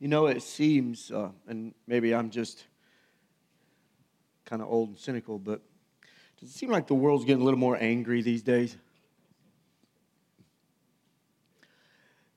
[0.00, 2.64] You know, it seems, uh, and maybe I'm just
[4.46, 5.60] kind of old and cynical, but
[6.40, 8.78] does it seem like the world's getting a little more angry these days?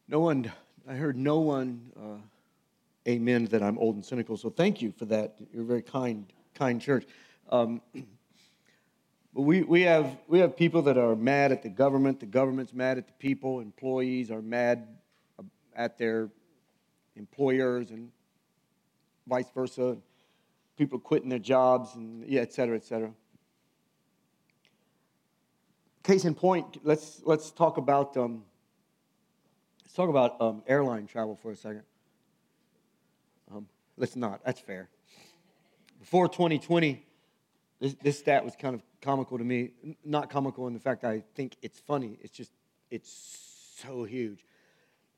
[0.10, 0.52] No one,
[0.86, 5.06] I heard no one uh, amen that I'm old and cynical, so thank you for
[5.06, 5.38] that.
[5.54, 6.26] You're a very kind,
[6.56, 7.06] kind church.
[7.50, 7.82] Um,
[9.34, 12.74] but we, we, have, we have people that are mad at the government, the government's
[12.74, 14.86] mad at the people, employees are mad
[15.78, 16.30] at their
[17.16, 18.12] employers and
[19.28, 19.98] vice versa.
[20.78, 23.12] People quitting their jobs and yeah, et cetera, et cetera.
[26.04, 28.44] Case in point, let's let's talk about um,
[29.84, 31.84] let's talk about um, airline travel for a second.
[33.54, 34.44] Um, let's not.
[34.44, 34.90] That's fair.
[36.00, 37.06] Before 2020,
[37.80, 39.72] this, this stat was kind of comical to me.
[40.04, 42.18] Not comical in the fact I think it's funny.
[42.22, 42.52] It's just
[42.90, 44.46] it's so huge.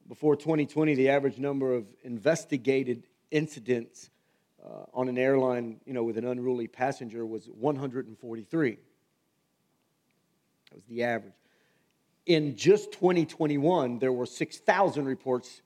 [0.08, 4.09] Before 2020, the average number of investigated incidents
[4.64, 8.78] uh, on an airline, you know, with an unruly passenger was 143.
[10.70, 11.33] That was the average.
[12.26, 15.61] In just 2021, there were 6,000 reports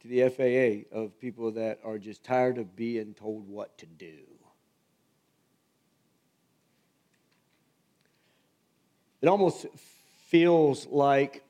[0.00, 4.18] to the FAA of people that are just tired of being told what to do.
[9.20, 9.66] It almost
[10.28, 11.44] feels like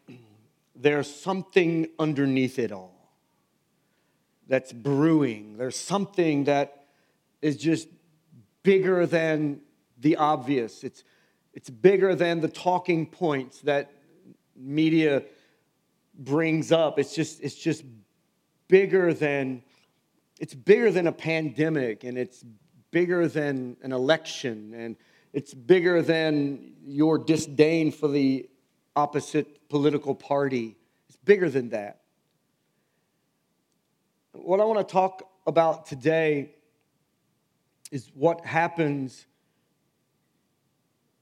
[0.75, 2.93] there's something underneath it all
[4.49, 5.57] that's brewing.
[5.57, 6.87] There's something that
[7.41, 7.89] is just
[8.63, 9.61] bigger than
[9.99, 10.85] the obvious.
[10.85, 11.05] It's,
[11.53, 13.93] it's bigger than the talking points that
[14.57, 15.23] media
[16.19, 16.99] brings up.
[16.99, 17.85] It's just, it's just
[18.69, 19.63] bigger than
[20.41, 22.45] it's bigger than a pandemic and it's
[22.91, 24.97] bigger than an election and
[25.33, 28.49] it's bigger than your disdain for the
[28.97, 30.77] opposite political party.
[31.09, 32.01] It's bigger than that.
[34.33, 36.51] What I want to talk about today
[37.91, 39.27] is what happens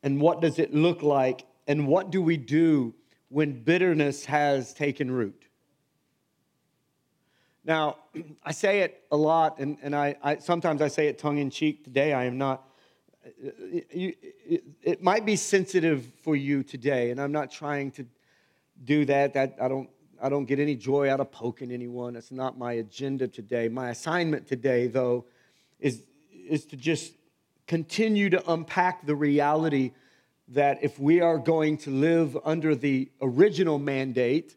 [0.02, 2.94] and what does it look like and what do we do
[3.28, 5.44] when bitterness has taken root.
[7.64, 7.96] Now,
[8.42, 11.50] I say it a lot, and, and I, I sometimes I say it tongue in
[11.50, 11.84] cheek.
[11.84, 12.66] Today, I am not
[13.38, 18.06] it might be sensitive for you today, and I'm not trying to
[18.84, 19.34] do that.
[19.34, 19.90] That I don't
[20.22, 22.14] I don't get any joy out of poking anyone.
[22.14, 23.68] That's not my agenda today.
[23.68, 25.24] My assignment today, though,
[25.78, 26.02] is
[26.48, 27.12] is to just
[27.66, 29.92] continue to unpack the reality
[30.48, 34.56] that if we are going to live under the original mandate,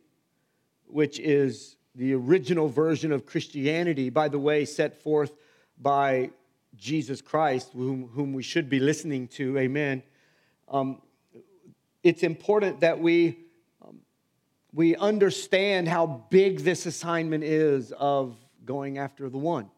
[0.88, 5.32] which is the original version of Christianity, by the way, set forth
[5.80, 6.32] by
[6.78, 10.04] Jesus Christ, whom, whom we should be listening to, amen,
[10.68, 11.02] um,
[12.02, 13.38] it's important that we,
[13.86, 14.00] um,
[14.74, 18.36] we understand how big this assignment is of
[18.66, 19.70] going after the one.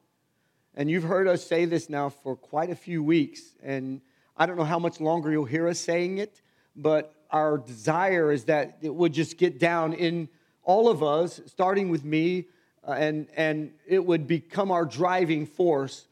[0.75, 4.01] And you've heard us say this now for quite a few weeks, and
[4.35, 6.41] I don't know how much longer you'll hear us saying it,
[6.75, 10.28] but our desire is that it would just get down in
[10.63, 12.45] all of us, starting with me,
[12.88, 16.07] uh, and, and it would become our driving force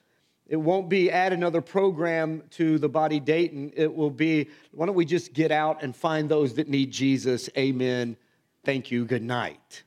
[0.54, 3.74] it won't be add another program to the body Dayton.
[3.76, 7.50] It will be why don't we just get out and find those that need Jesus?
[7.58, 8.16] Amen.
[8.64, 9.04] Thank you.
[9.04, 9.82] Good night.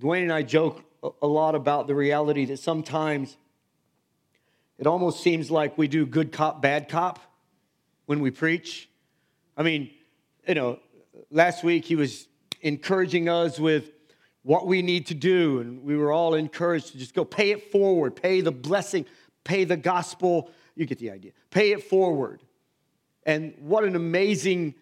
[0.00, 0.82] Dwayne and I joke
[1.20, 3.36] a lot about the reality that sometimes
[4.78, 7.18] it almost seems like we do good cop, bad cop
[8.06, 8.88] when we preach.
[9.54, 9.90] I mean,
[10.48, 10.78] you know,
[11.30, 12.26] last week he was
[12.62, 13.90] encouraging us with
[14.42, 15.60] what we need to do.
[15.60, 19.06] And we were all encouraged to just go pay it forward, pay the blessing,
[19.44, 20.50] pay the gospel.
[20.74, 21.32] You get the idea.
[21.50, 22.42] Pay it forward.
[23.24, 24.74] And what an amazing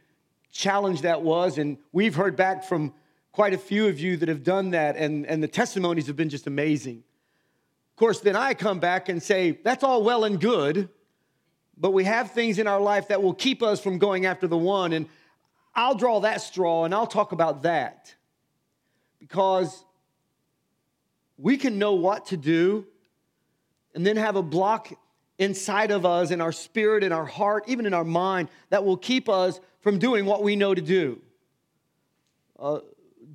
[0.53, 1.59] challenge that was.
[1.59, 2.95] And we've heard back from
[3.33, 6.29] quite a few of you that have done that, and, and the testimonies have been
[6.29, 7.05] just amazing.
[7.93, 10.89] Of course, then I come back and say, that's all well and good,
[11.77, 14.57] but we have things in our life that will keep us from going after the
[14.57, 14.93] one.
[14.93, 15.09] And
[15.75, 18.15] I'll draw that straw and I'll talk about that
[19.19, 19.85] because
[21.37, 22.87] we can know what to do
[23.95, 24.93] and then have a block
[25.39, 28.97] inside of us in our spirit in our heart even in our mind that will
[28.97, 31.21] keep us from doing what we know to do.
[32.59, 32.81] Uh,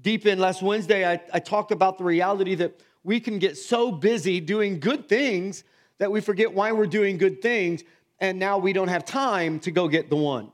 [0.01, 3.91] deep in last wednesday I, I talked about the reality that we can get so
[3.91, 5.63] busy doing good things
[5.97, 7.83] that we forget why we're doing good things
[8.19, 10.51] and now we don't have time to go get the one.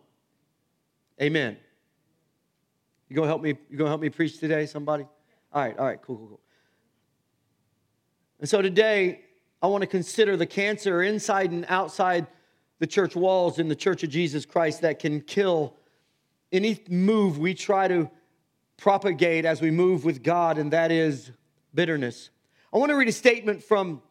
[1.21, 1.57] Amen.
[3.07, 5.05] You gonna help me you gonna help me preach today somebody
[5.51, 6.41] all right, all right, cool, cool, cool.
[8.39, 9.21] And so today,
[9.61, 12.27] I want to consider the cancer inside and outside
[12.79, 15.75] the church walls in the church of Jesus Christ that can kill
[16.51, 18.09] any move we try to
[18.77, 21.31] propagate as we move with God, and that is
[21.73, 22.29] bitterness.
[22.73, 24.01] I want to read a statement from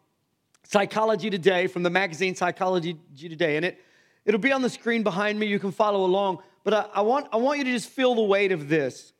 [0.64, 3.80] Psychology Today, from the magazine Psychology Today, and it,
[4.26, 5.46] it'll be on the screen behind me.
[5.46, 8.22] You can follow along, but I, I, want, I want you to just feel the
[8.22, 9.14] weight of this.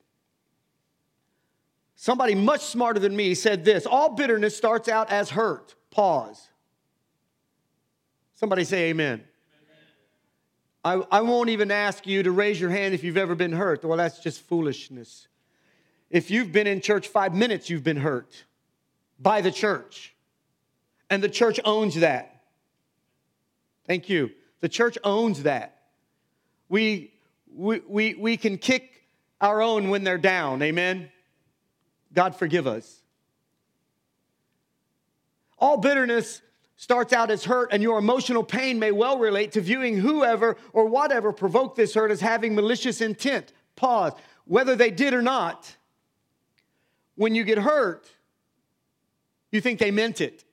[2.01, 5.75] Somebody much smarter than me said this All bitterness starts out as hurt.
[5.91, 6.49] Pause.
[8.37, 9.25] Somebody say amen.
[10.85, 13.85] I, I won't even ask you to raise your hand if you've ever been hurt.
[13.85, 15.27] Well, that's just foolishness.
[16.09, 18.45] If you've been in church five minutes, you've been hurt
[19.19, 20.15] by the church.
[21.11, 22.43] And the church owns that.
[23.89, 24.31] Thank you.
[24.61, 25.83] The church owns that.
[26.69, 27.13] We,
[27.53, 29.03] we, we, we can kick
[29.41, 30.63] our own when they're down.
[30.63, 31.11] Amen.
[32.13, 33.03] God forgive us.
[35.59, 36.41] All bitterness
[36.77, 40.87] starts out as hurt, and your emotional pain may well relate to viewing whoever or
[40.87, 43.53] whatever provoked this hurt as having malicious intent.
[43.75, 44.13] Pause.
[44.45, 45.77] Whether they did or not,
[47.17, 48.07] when you get hurt,
[49.51, 50.45] you think they meant it.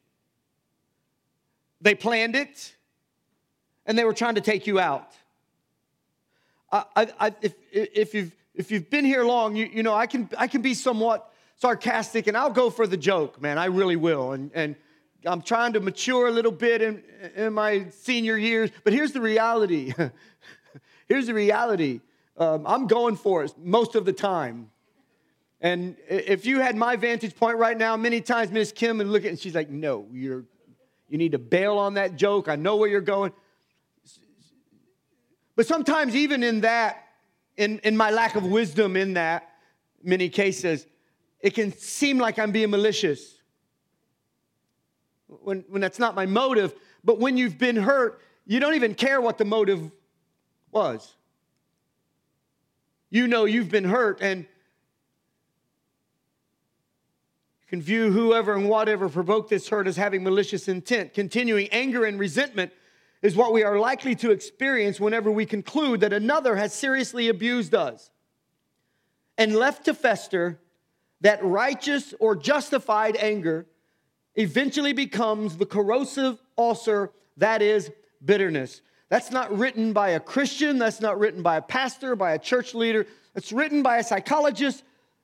[1.80, 2.76] They planned it,
[3.86, 5.12] and they were trying to take you out.
[6.72, 10.28] I, I, if, if, you've, if you've been here long, you, you know, I can,
[10.38, 13.58] I can be somewhat sarcastic, and I'll go for the joke, man.
[13.58, 14.34] I really will.
[14.34, 14.76] And, and
[15.26, 17.04] I'm trying to mature a little bit in,
[17.36, 19.94] in my senior years, but here's the reality.
[21.08, 22.02] here's the reality.
[22.38, 24.70] Um, I'm going for it most of the time.
[25.62, 29.24] And if you had my vantage point right now, many times Miss Kim would look
[29.24, 30.44] at it and she's like, no, you're,
[31.10, 32.50] you need to bail on that joke.
[32.50, 33.32] I know where you're going.
[35.56, 37.04] But sometimes, even in that,
[37.56, 39.50] in, in my lack of wisdom in that,
[40.04, 40.86] many cases,
[41.46, 43.38] it can seem like I'm being malicious
[45.28, 46.74] when, when that's not my motive.
[47.04, 49.92] But when you've been hurt, you don't even care what the motive
[50.72, 51.14] was.
[53.12, 54.40] You know you've been hurt, and
[57.60, 61.14] you can view whoever and whatever provoked this hurt as having malicious intent.
[61.14, 62.72] Continuing anger and resentment
[63.22, 67.76] is what we are likely to experience whenever we conclude that another has seriously abused
[67.76, 68.10] us.
[69.38, 70.60] And left to fester,
[71.22, 73.66] that righteous or justified anger
[74.36, 77.92] eventually becomes the corrosive ulcer that is
[78.24, 78.82] bitterness.
[79.10, 82.74] That's not written by a Christian, that's not written by a pastor, by a church
[82.74, 83.06] leader.
[83.36, 84.84] It's written by a psychologist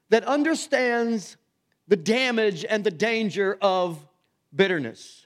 [0.09, 1.37] that understands
[1.87, 4.05] the damage and the danger of
[4.55, 5.25] bitterness.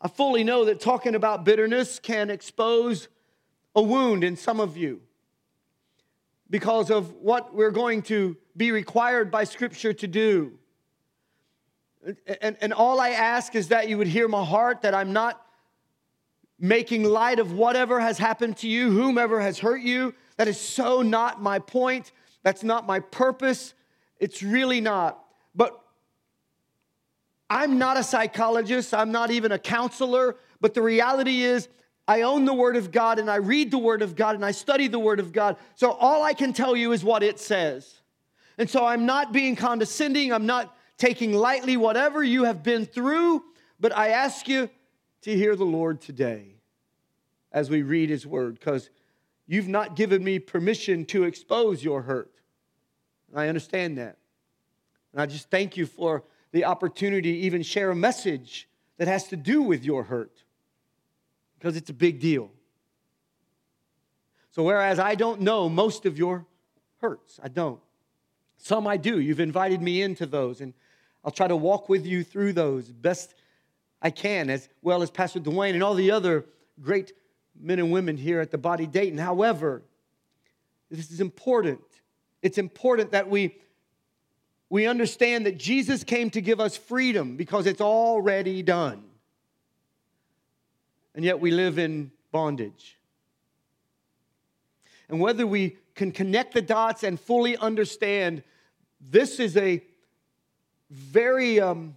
[0.00, 3.08] I fully know that talking about bitterness can expose
[3.74, 5.00] a wound in some of you
[6.48, 10.58] because of what we're going to be required by Scripture to do.
[12.40, 15.42] And, and all I ask is that you would hear my heart, that I'm not
[16.58, 20.14] making light of whatever has happened to you, whomever has hurt you.
[20.36, 22.12] That is so not my point.
[22.42, 23.74] That's not my purpose.
[24.20, 25.22] It's really not.
[25.54, 25.78] But
[27.50, 31.68] I'm not a psychologist, I'm not even a counselor, but the reality is,
[32.08, 34.52] I own the Word of God and I read the Word of God and I
[34.52, 35.56] study the Word of God.
[35.74, 38.00] So all I can tell you is what it says.
[38.58, 43.42] And so I'm not being condescending, I'm not taking lightly whatever you have been through,
[43.78, 44.70] but I ask you
[45.22, 46.54] to hear the Lord today
[47.52, 48.90] as we read His Word, because
[49.46, 52.32] you've not given me permission to expose your hurt.
[53.30, 54.18] And I understand that.
[55.12, 59.28] And I just thank you for the opportunity to even share a message that has
[59.28, 60.42] to do with your hurt,
[61.66, 62.48] because it's a big deal.
[64.52, 66.46] So, whereas I don't know most of your
[67.00, 67.80] hurts, I don't.
[68.56, 69.18] Some I do.
[69.18, 70.74] You've invited me into those, and
[71.24, 73.34] I'll try to walk with you through those best
[74.00, 76.44] I can, as well as Pastor Dwayne and all the other
[76.80, 77.12] great
[77.60, 79.18] men and women here at the Body Dayton.
[79.18, 79.82] However,
[80.88, 81.80] this is important.
[82.42, 83.56] It's important that we,
[84.70, 89.02] we understand that Jesus came to give us freedom because it's already done.
[91.16, 92.98] And yet we live in bondage.
[95.08, 98.42] And whether we can connect the dots and fully understand
[99.00, 99.82] this is a
[100.90, 101.96] very, um,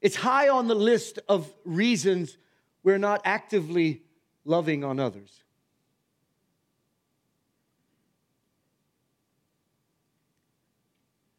[0.00, 2.36] it's high on the list of reasons
[2.82, 4.02] we're not actively
[4.44, 5.44] loving on others.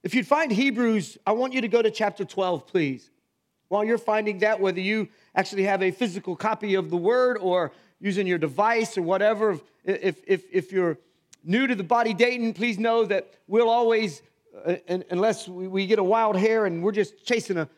[0.03, 3.09] If you'd find Hebrews, I want you to go to chapter 12, please.
[3.67, 5.09] While you're finding that, whether you
[5.39, 10.21] actually have a physical copy of the word or using your device or whatever, if,
[10.27, 10.97] if, if you're
[11.45, 14.21] new to the body Dayton, please know that we'll always
[14.65, 14.75] uh,
[15.09, 17.69] unless we get a wild hare and we're just chasing a,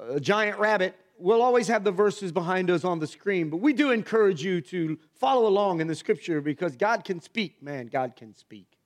[0.00, 3.50] a giant rabbit, we'll always have the verses behind us on the screen.
[3.50, 7.62] But we do encourage you to follow along in the scripture because God can speak.
[7.62, 8.78] Man, God can speak.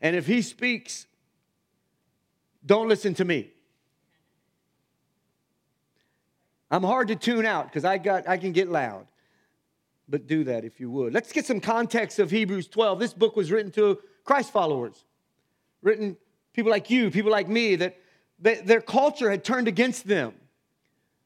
[0.00, 1.06] And if he speaks,
[2.64, 3.50] don't listen to me.
[6.70, 9.06] I'm hard to tune out because I got I can get loud.
[10.08, 11.12] But do that if you would.
[11.12, 13.00] Let's get some context of Hebrews 12.
[13.00, 15.04] This book was written to Christ followers,
[15.82, 16.16] written
[16.52, 17.96] people like you, people like me, that,
[18.40, 20.32] that their culture had turned against them.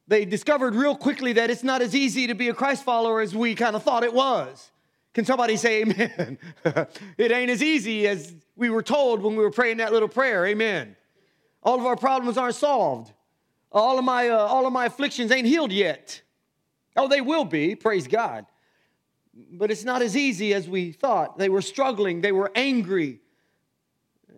[0.09, 3.35] They discovered real quickly that it's not as easy to be a Christ follower as
[3.35, 4.71] we kind of thought it was.
[5.13, 6.39] Can somebody say amen?
[7.19, 10.47] it ain't as easy as we were told when we were praying that little prayer.
[10.47, 10.97] Amen.
[11.63, 13.13] All of our problems aren't solved.
[13.73, 16.23] All of my, uh, all of my afflictions ain't healed yet.
[16.97, 18.47] Oh, they will be, praise God.
[19.53, 21.39] But it's not as easy as we thought.
[21.39, 23.21] They were struggling, they were angry.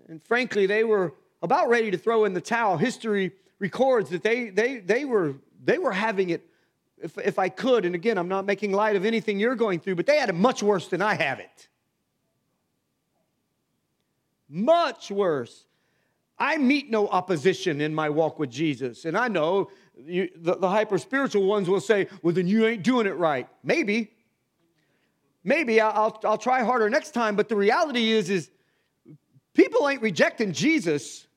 [0.09, 2.77] And frankly, they were about ready to throw in the towel.
[2.77, 6.47] History records that they, they, they, were, they were having it,
[6.99, 9.95] if, if I could, and again, I'm not making light of anything you're going through,
[9.95, 11.69] but they had it much worse than I have it.
[14.49, 15.65] Much worse.
[16.43, 19.05] I meet no opposition in my walk with Jesus.
[19.05, 22.83] And I know you, the, the hyper spiritual ones will say, well, then you ain't
[22.83, 23.47] doing it right.
[23.63, 24.11] Maybe.
[25.45, 27.37] Maybe I'll, I'll try harder next time.
[27.37, 28.51] But the reality is, is
[29.55, 31.29] people ain't rejecting Jesus,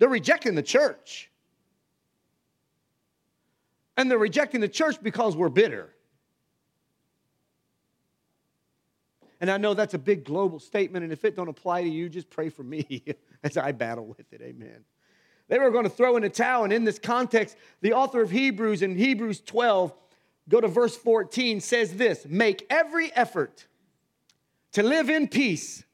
[0.00, 1.30] they're rejecting the church.
[3.96, 5.94] And they're rejecting the church because we're bitter.
[9.40, 12.08] And I know that's a big global statement, and if it don't apply to you,
[12.08, 13.04] just pray for me
[13.46, 14.40] as I battle with it.
[14.42, 14.84] Amen.
[15.48, 18.30] They were going to throw in a towel, and in this context, the author of
[18.30, 19.94] Hebrews in Hebrews 12,
[20.48, 23.66] go to verse 14, says this Make every effort
[24.72, 25.84] to live in peace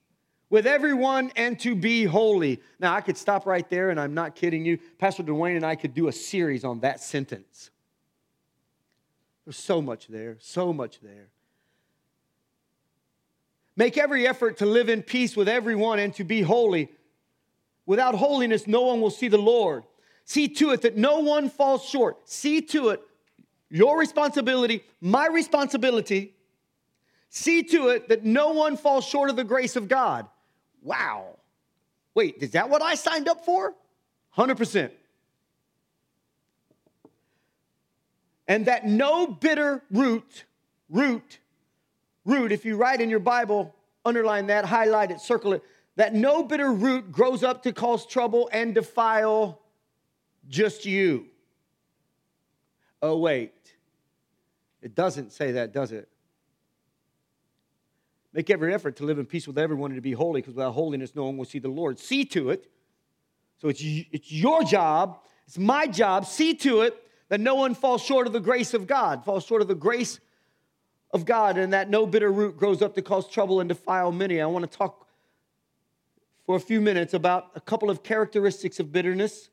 [0.49, 2.61] with everyone and to be holy.
[2.80, 4.78] Now, I could stop right there, and I'm not kidding you.
[4.99, 7.71] Pastor Dwayne and I could do a series on that sentence.
[9.44, 11.28] There's so much there, so much there.
[13.76, 16.90] Make every effort to live in peace with everyone and to be holy.
[17.87, 19.85] Without holiness, no one will see the Lord.
[20.25, 22.29] See to it that no one falls short.
[22.29, 23.03] See to it,
[23.71, 26.35] your responsibility, my responsibility.
[27.29, 30.27] See to it that no one falls short of the grace of God.
[30.83, 31.39] Wow.
[32.15, 33.75] Wait, is that what I signed up for?
[34.37, 34.91] 100%.
[38.49, 40.45] And that no bitter root,
[40.91, 41.39] root,
[42.25, 43.75] root, if you write in your Bible,
[44.05, 45.62] underline that, highlight it, circle it,
[45.97, 49.61] that no bitter root grows up to cause trouble and defile
[50.49, 51.27] just you.
[53.03, 53.53] Oh, wait.
[54.81, 56.09] It doesn't say that, does it?
[58.33, 60.73] Make every effort to live in peace with everyone and to be holy, because without
[60.73, 61.99] holiness, no one will see the Lord.
[61.99, 62.71] See to it.
[63.59, 66.27] So it's, it's your job, it's my job.
[66.27, 66.97] See to it
[67.29, 70.19] that no one falls short of the grace of God, falls short of the grace
[71.13, 74.41] of God, and that no bitter root grows up to cause trouble and defile many.
[74.41, 75.07] I want to talk
[76.47, 79.49] for a few minutes about a couple of characteristics of bitterness,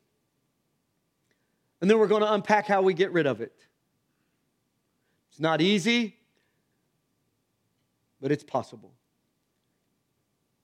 [1.82, 3.54] and then we're going to unpack how we get rid of it.
[5.30, 6.18] It's not easy,
[8.20, 8.92] but it's possible.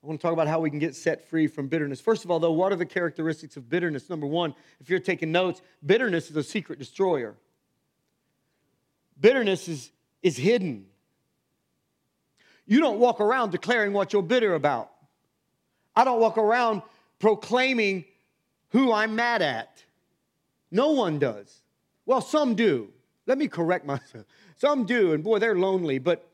[0.04, 2.00] I want to talk about how we can get set free from bitterness.
[2.00, 4.10] First of all, though, what are the characteristics of bitterness?
[4.10, 7.36] Number one, if you're taking notes, bitterness is a secret destroyer.
[9.20, 9.92] Bitterness is
[10.26, 10.88] is hidden.
[12.66, 14.92] You don't walk around declaring what you're bitter about.
[15.96, 16.82] I don't walk around
[17.20, 18.06] proclaiming
[18.70, 19.84] who I'm mad at.
[20.72, 21.62] No one does.
[22.06, 22.90] Well, some do.
[23.26, 24.26] Let me correct myself.
[24.58, 26.00] Some do, and boy, they're lonely.
[26.00, 26.26] But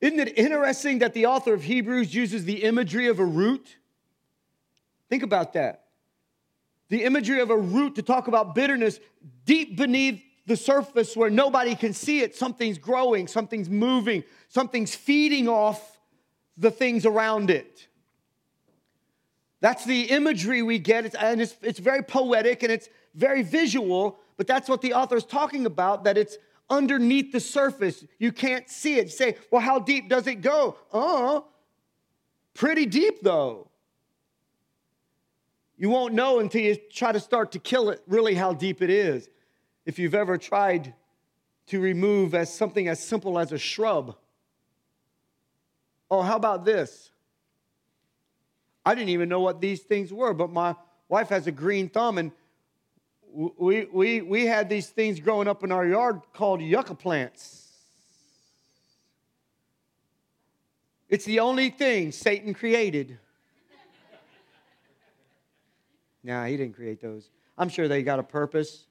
[0.00, 3.76] isn't it interesting that the author of Hebrews uses the imagery of a root?
[5.08, 5.86] Think about that.
[6.90, 9.00] The imagery of a root to talk about bitterness
[9.44, 15.48] deep beneath the surface where nobody can see it, something's growing, something's moving, something's feeding
[15.48, 15.98] off
[16.56, 17.88] the things around it.
[19.60, 24.18] That's the imagery we get, it's, and it's, it's very poetic and it's very visual,
[24.36, 26.38] but that's what the author is talking about that it's
[26.70, 28.04] underneath the surface.
[28.18, 29.04] You can't see it.
[29.06, 30.76] You say, well, how deep does it go?
[30.92, 31.46] Oh,
[32.54, 33.68] pretty deep though.
[35.76, 38.90] You won't know until you try to start to kill it, really, how deep it
[38.90, 39.28] is
[39.86, 40.94] if you've ever tried
[41.68, 44.16] to remove as something as simple as a shrub.
[46.10, 47.10] Oh, how about this?
[48.88, 50.74] I didn't even know what these things were, but my
[51.10, 52.32] wife has a green thumb, and
[53.30, 57.70] we, we, we had these things growing up in our yard called yucca plants.
[61.10, 63.18] It's the only thing Satan created.
[66.24, 67.28] nah, he didn't create those.
[67.58, 68.86] I'm sure they got a purpose.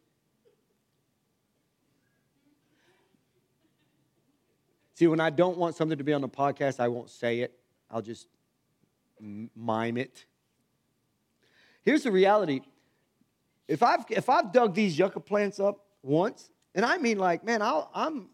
[4.94, 7.58] See, when I don't want something to be on the podcast, I won't say it.
[7.90, 8.28] I'll just
[9.20, 10.26] mime it.
[11.84, 12.62] Here's the reality.
[13.68, 17.62] If I've, if I've dug these yucca plants up once, and I mean like, man,
[17.62, 18.30] I'll, I'm,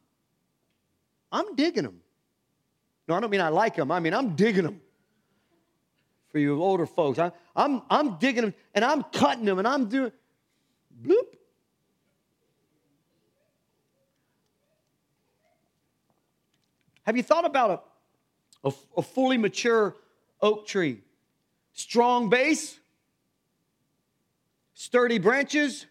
[1.32, 2.02] I'm digging them.
[3.08, 3.92] No, I don't mean I like them.
[3.92, 4.82] I mean, I'm digging them.
[6.30, 9.88] For you older folks, I, I'm, I'm digging them and I'm cutting them and I'm
[9.88, 10.12] doing,
[11.04, 11.36] bloop.
[17.04, 17.86] Have you thought about
[18.64, 19.96] a, a, a fully mature
[20.44, 21.02] oak tree?
[21.74, 22.80] Strong base,
[24.76, 25.88] sturdy branches,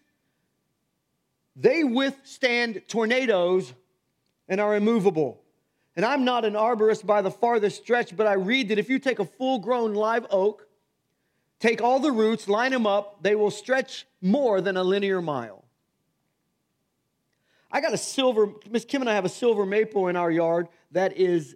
[1.55, 3.73] they withstand tornadoes
[4.47, 5.41] and are immovable.
[5.95, 8.97] And I'm not an arborist by the farthest stretch, but I read that if you
[8.97, 10.67] take a full grown live oak,
[11.59, 15.65] take all the roots, line them up, they will stretch more than a linear mile.
[17.71, 20.67] I got a silver, Miss Kim and I have a silver maple in our yard
[20.91, 21.55] that is,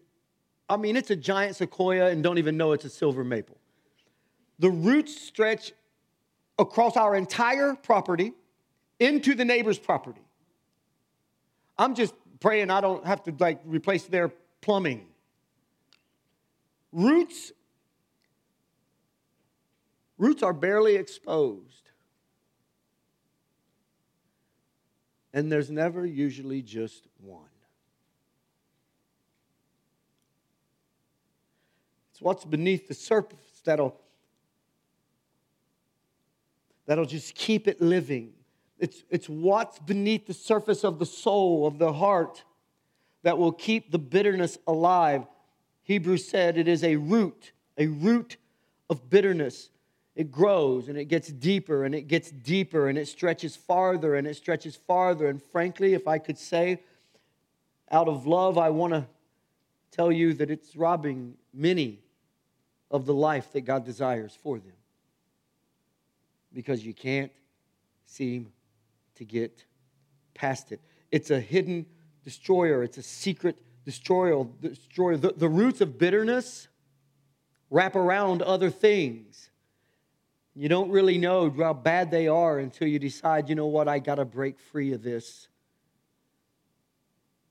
[0.69, 3.57] I mean, it's a giant sequoia and don't even know it's a silver maple.
[4.59, 5.71] The roots stretch
[6.59, 8.33] across our entire property
[8.99, 10.21] into the neighbor's property.
[11.77, 14.29] I'm just praying I don't have to like replace their
[14.61, 15.05] plumbing.
[16.91, 17.51] Roots
[20.17, 21.91] roots are barely exposed.
[25.33, 27.43] And there's never usually just one.
[32.17, 33.95] It's what's beneath the surface that'll
[36.87, 38.33] that'll just keep it living.
[38.79, 42.43] It's, it's what's beneath the surface of the soul, of the heart,
[43.21, 45.27] that will keep the bitterness alive.
[45.83, 48.37] Hebrews said it is a root, a root
[48.89, 49.69] of bitterness.
[50.15, 54.25] It grows and it gets deeper and it gets deeper and it stretches farther and
[54.25, 55.27] it stretches farther.
[55.27, 56.81] And frankly, if I could say,
[57.91, 59.05] out of love, I want to
[59.91, 61.99] tell you that it's robbing many
[62.89, 64.73] of the life that God desires for them.
[66.53, 67.31] Because you can't
[68.05, 68.51] seem
[69.15, 69.65] to get
[70.33, 70.79] past it.
[71.11, 71.85] It's a hidden
[72.23, 74.45] destroyer, it's a secret destroyer.
[74.61, 75.17] destroyer.
[75.17, 76.67] The, the roots of bitterness
[77.69, 79.49] wrap around other things.
[80.55, 83.99] You don't really know how bad they are until you decide, you know what, I
[83.99, 85.47] got to break free of this.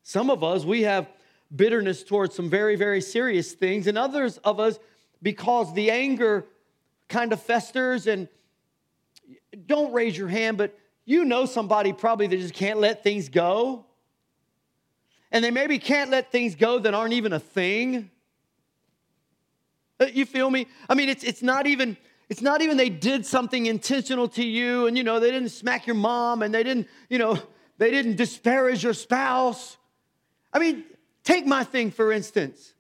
[0.02, 1.08] Some of us, we have
[1.54, 4.78] bitterness towards some very, very serious things, and others of us,
[5.22, 6.46] because the anger
[7.09, 8.29] kind of festers and
[9.66, 13.87] don't raise your hand, but you know somebody probably that just can't let things go.
[15.33, 18.11] And they maybe can't let things go that aren't even a thing.
[19.98, 20.66] Uh, you feel me?
[20.88, 21.96] I mean, it's, it's not even
[22.29, 25.87] it's not even they did something intentional to you and you know they didn't smack
[25.87, 27.38] your mom and they didn't you know
[27.79, 29.76] they didn't disparage your spouse
[30.52, 30.85] i mean
[31.22, 32.74] take my thing for instance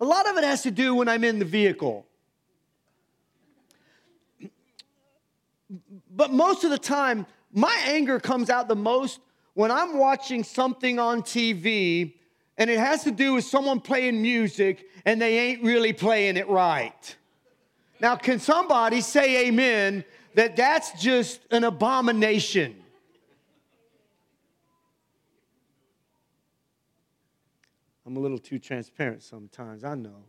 [0.00, 2.06] a lot of it has to do when i'm in the vehicle
[6.10, 9.20] but most of the time my anger comes out the most
[9.54, 12.14] when I'm watching something on TV
[12.56, 16.48] and it has to do with someone playing music and they ain't really playing it
[16.48, 17.16] right.
[18.00, 22.79] Now, can somebody say amen that that's just an abomination?
[28.10, 30.24] I'm a little too transparent sometimes, I know.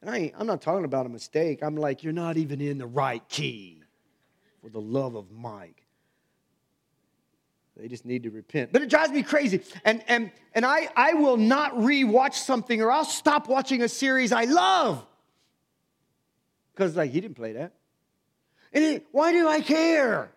[0.00, 1.62] And I—I'm not talking about a mistake.
[1.62, 3.82] I'm like, you're not even in the right key
[4.62, 5.84] for the love of Mike.
[7.76, 8.72] They just need to repent.
[8.72, 9.60] But it drives me crazy.
[9.84, 14.32] And, and, and I, I will not re-watch something or I'll stop watching a series
[14.32, 15.04] I love.
[16.72, 17.74] Because like he didn't play that.
[18.72, 20.30] And it, why do I care?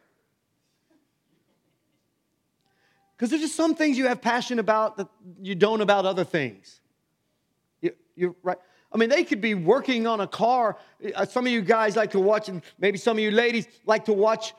[3.18, 5.08] Because there's just some things you have passion about that
[5.42, 6.82] you don't about other things.
[7.82, 8.58] You, you're right.
[8.92, 10.78] I mean, they could be working on a car.
[11.16, 14.06] Uh, some of you guys like to watch, and maybe some of you ladies like
[14.06, 14.54] to watch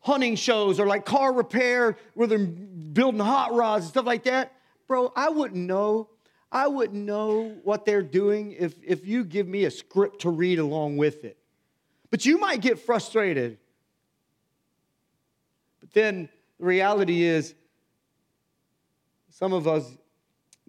[0.00, 4.52] hunting shows or like car repair where they're building hot rods and stuff like that.
[4.86, 6.08] Bro, I wouldn't know.
[6.52, 10.58] I wouldn't know what they're doing if, if you give me a script to read
[10.58, 11.38] along with it.
[12.10, 13.58] But you might get frustrated.
[15.80, 17.54] But then the reality is,
[19.30, 19.90] some of us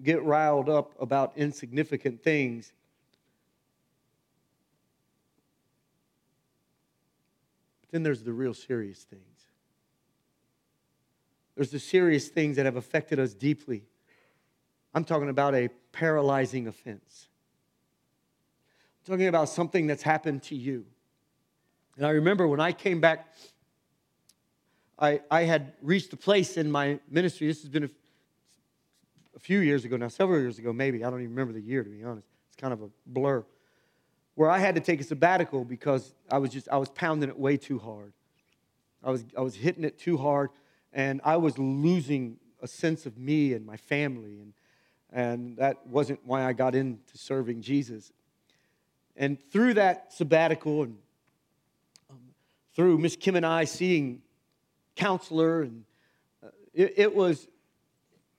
[0.01, 2.71] get riled up about insignificant things.
[7.81, 9.23] But then there's the real serious things.
[11.55, 13.83] There's the serious things that have affected us deeply.
[14.93, 17.27] I'm talking about a paralyzing offense.
[18.99, 20.85] I'm talking about something that's happened to you.
[21.97, 23.33] And I remember when I came back,
[24.97, 27.47] I, I had reached a place in my ministry.
[27.47, 27.89] This has been a,
[29.41, 31.03] few years ago now, several years ago, maybe.
[31.03, 32.27] I don't even remember the year, to be honest.
[32.47, 33.43] It's kind of a blur
[34.35, 37.37] where I had to take a sabbatical because I was just I was pounding it
[37.37, 38.13] way too hard.
[39.03, 40.49] I was I was hitting it too hard,
[40.93, 44.53] and I was losing a sense of me and my family, and
[45.11, 48.11] and that wasn't why I got into serving Jesus.
[49.17, 50.97] And through that sabbatical and
[52.09, 52.19] um,
[52.75, 54.21] through Miss Kim and I seeing
[54.95, 55.83] counselor, and
[56.43, 57.47] uh, it, it, was,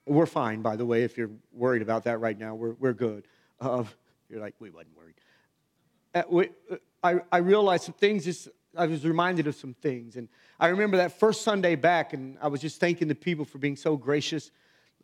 [0.05, 3.25] we're fine, by the way, if you're worried about that right now, we're, we're good.
[3.59, 3.83] Uh,
[4.29, 5.15] you're like, we wasn't worried.
[6.13, 10.15] Uh, we, uh, I, I realized some things, just, I was reminded of some things.
[10.15, 10.27] And
[10.59, 13.75] I remember that first Sunday back, and I was just thanking the people for being
[13.75, 14.51] so gracious,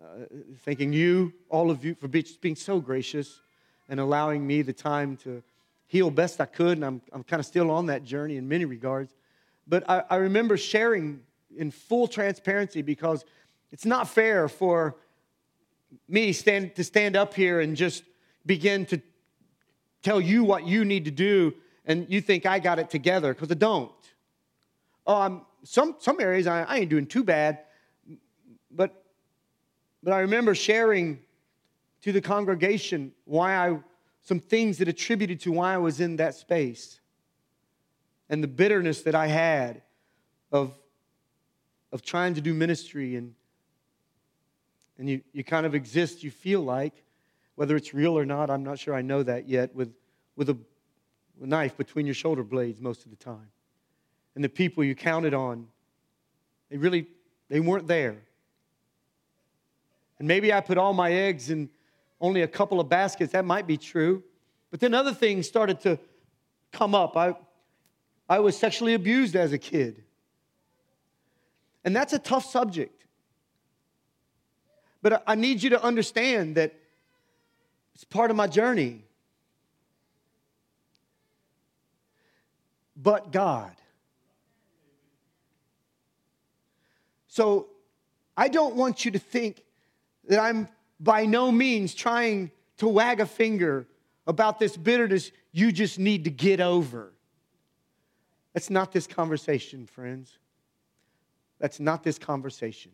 [0.01, 0.25] uh,
[0.63, 3.41] thanking you, all of you, for being so gracious
[3.87, 5.41] and allowing me the time to
[5.87, 6.77] heal best I could.
[6.77, 9.13] And I'm, I'm kind of still on that journey in many regards.
[9.67, 11.21] But I, I remember sharing
[11.55, 13.25] in full transparency because
[13.71, 14.95] it's not fair for
[16.07, 18.03] me stand, to stand up here and just
[18.45, 19.01] begin to
[20.01, 21.53] tell you what you need to do
[21.85, 23.91] and you think I got it together because I don't.
[25.07, 27.59] Oh, I'm, some, some areas I, I ain't doing too bad,
[28.71, 29.03] but,
[30.03, 31.19] but I remember sharing
[32.01, 33.79] to the congregation why I,
[34.21, 36.99] some things that attributed to why I was in that space
[38.29, 39.81] and the bitterness that I had
[40.51, 40.73] of
[41.91, 43.33] of trying to do ministry and
[44.99, 46.93] and you, you kind of exist, you feel like,
[47.55, 49.93] whether it's real or not, I'm not sure I know that yet, with,
[50.35, 50.57] with a,
[51.41, 53.47] a knife between your shoulder blades most of the time.
[54.35, 55.67] And the people you counted on,
[56.69, 57.07] they really,
[57.47, 58.17] they weren't there.
[60.19, 61.69] And maybe I put all my eggs in
[62.19, 63.31] only a couple of baskets.
[63.31, 64.21] That might be true.
[64.69, 65.97] But then other things started to
[66.73, 67.15] come up.
[67.15, 67.35] I,
[68.27, 70.03] I was sexually abused as a kid.
[71.85, 72.98] And that's a tough subject.
[75.01, 76.73] But I need you to understand that
[77.95, 79.03] it's part of my journey.
[82.95, 83.75] But God.
[87.27, 87.67] So
[88.35, 89.63] I don't want you to think
[90.27, 90.67] that I'm
[90.99, 93.87] by no means trying to wag a finger
[94.27, 97.13] about this bitterness you just need to get over.
[98.53, 100.37] That's not this conversation, friends.
[101.59, 102.91] That's not this conversation.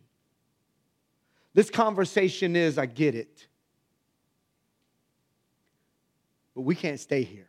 [1.56, 3.48] This conversation is I get it.
[6.54, 7.48] But we can't stay here.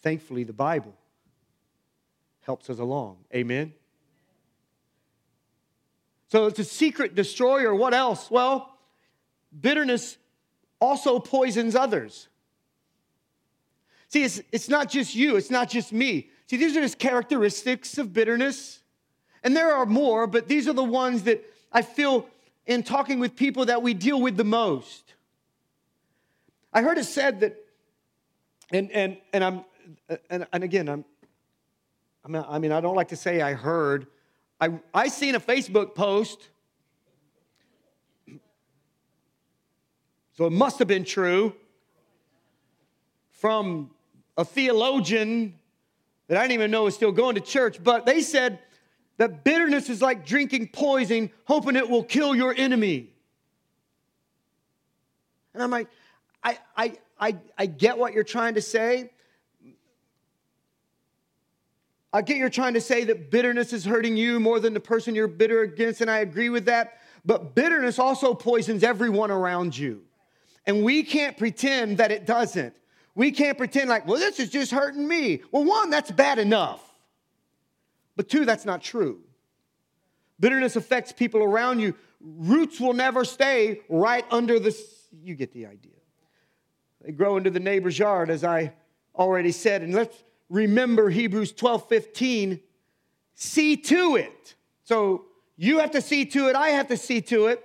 [0.00, 0.94] Thankfully, the Bible
[2.40, 3.18] helps us along.
[3.34, 3.74] Amen?
[6.28, 7.74] So it's a secret destroyer.
[7.74, 8.30] What else?
[8.30, 8.74] Well,
[9.60, 10.16] bitterness
[10.80, 12.28] also poisons others.
[14.08, 16.30] See, it's, it's not just you, it's not just me.
[16.46, 18.80] See, these are just characteristics of bitterness.
[19.44, 22.26] And there are more, but these are the ones that I feel
[22.66, 25.12] in talking with people that we deal with the most.
[26.72, 27.56] I heard it said that,
[28.72, 29.64] and, and, and I'm,
[30.30, 31.04] and, and again, I'm,
[32.24, 34.06] I'm, I mean, I don't like to say I heard.
[34.58, 36.48] I, I seen a Facebook post,
[40.32, 41.54] so it must have been true,
[43.30, 43.90] from
[44.38, 45.54] a theologian
[46.28, 48.58] that I didn't even know was still going to church, but they said
[49.16, 53.10] that bitterness is like drinking poison, hoping it will kill your enemy.
[55.52, 55.88] And I'm like,
[56.42, 59.10] I, I, I, I get what you're trying to say.
[62.12, 65.14] I get you're trying to say that bitterness is hurting you more than the person
[65.14, 66.98] you're bitter against, and I agree with that.
[67.24, 70.02] But bitterness also poisons everyone around you.
[70.66, 72.74] And we can't pretend that it doesn't.
[73.14, 75.42] We can't pretend like, well, this is just hurting me.
[75.50, 76.83] Well, one, that's bad enough.
[78.16, 79.20] But two, that's not true.
[80.40, 81.94] Bitterness affects people around you.
[82.20, 84.76] Roots will never stay right under the,
[85.22, 85.92] you get the idea.
[87.04, 88.72] They grow into the neighbor's yard, as I
[89.14, 89.82] already said.
[89.82, 92.60] And let's remember Hebrews 12 15.
[93.34, 94.54] See to it.
[94.84, 97.64] So you have to see to it, I have to see to it.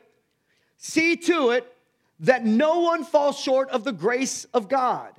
[0.77, 1.71] See to it
[2.19, 5.13] that no one falls short of the grace of God.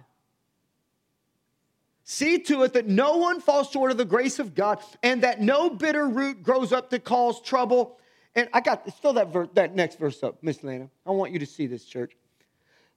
[2.11, 5.41] See to it that no one falls short of the grace of God and that
[5.41, 8.01] no bitter root grows up to cause trouble.
[8.35, 10.91] And I got still that verse, that next verse up, Miss Lana.
[11.07, 12.17] I want you to see this, church.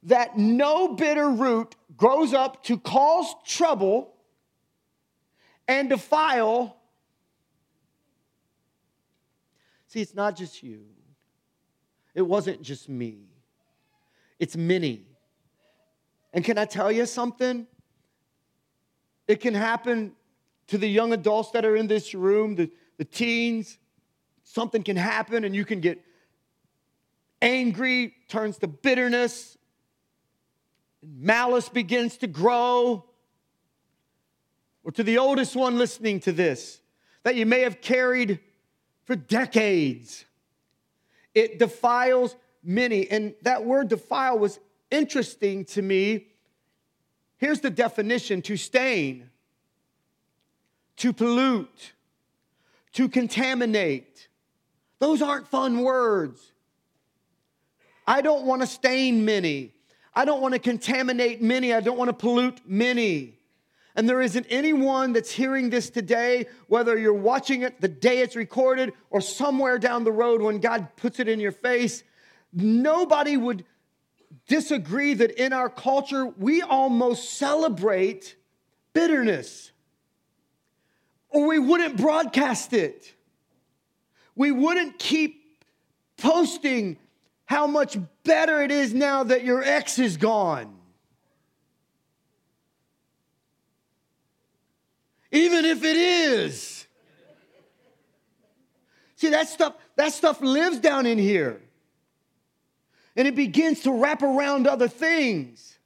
[0.01, 4.15] That no bitter root grows up to cause trouble
[5.67, 6.75] and defile.
[9.89, 10.85] See, it's not just you.
[12.15, 13.19] It wasn't just me.
[14.39, 15.05] It's many.
[16.33, 17.67] And can I tell you something?
[19.33, 20.11] It can happen
[20.67, 22.69] to the young adults that are in this room, the,
[22.99, 23.79] the teens.
[24.43, 25.99] Something can happen and you can get
[27.41, 29.57] angry, turns to bitterness.
[31.01, 33.05] and malice begins to grow.
[34.83, 36.79] Or to the oldest one listening to this,
[37.23, 38.39] that you may have carried
[39.05, 40.25] for decades.
[41.33, 43.09] It defiles many.
[43.09, 44.59] And that word defile was
[44.91, 46.27] interesting to me.
[47.37, 49.29] Here's the definition to stain,
[50.97, 51.93] to pollute,
[52.93, 54.27] to contaminate.
[54.99, 56.51] Those aren't fun words.
[58.07, 59.73] I don't want to stain many.
[60.15, 61.73] I don't want to contaminate many.
[61.73, 63.39] I don't want to pollute many.
[63.95, 68.35] And there isn't anyone that's hearing this today, whether you're watching it the day it's
[68.35, 72.03] recorded or somewhere down the road when God puts it in your face,
[72.51, 73.65] nobody would
[74.47, 78.35] disagree that in our culture, we almost celebrate
[78.93, 79.71] bitterness,
[81.29, 83.13] or we wouldn't broadcast it.
[84.35, 85.43] We wouldn't keep
[86.17, 86.97] posting
[87.45, 90.75] how much better it is now that your ex is gone.
[95.31, 96.85] Even if it is.
[99.15, 101.62] See, that stuff, that stuff lives down in here.
[103.15, 105.77] And it begins to wrap around other things.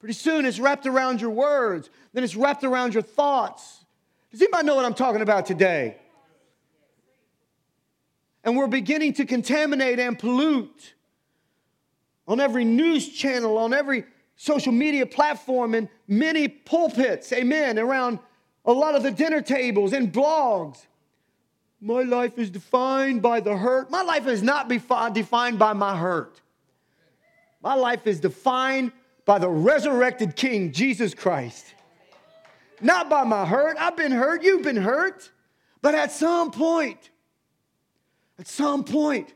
[0.00, 3.84] Pretty soon it's wrapped around your words, then it's wrapped around your thoughts.
[4.32, 5.96] Does anybody know what I'm talking about today?
[8.42, 10.94] And we're beginning to contaminate and pollute
[12.26, 14.04] on every news channel, on every
[14.36, 18.18] social media platform, and many pulpits, amen, around
[18.64, 20.86] a lot of the dinner tables and blogs.
[21.84, 23.90] My life is defined by the hurt.
[23.90, 26.40] My life is not defined by my hurt.
[27.60, 28.92] My life is defined
[29.24, 31.74] by the resurrected King, Jesus Christ.
[32.80, 33.76] Not by my hurt.
[33.80, 34.44] I've been hurt.
[34.44, 35.28] You've been hurt.
[35.80, 37.10] But at some point,
[38.38, 39.34] at some point,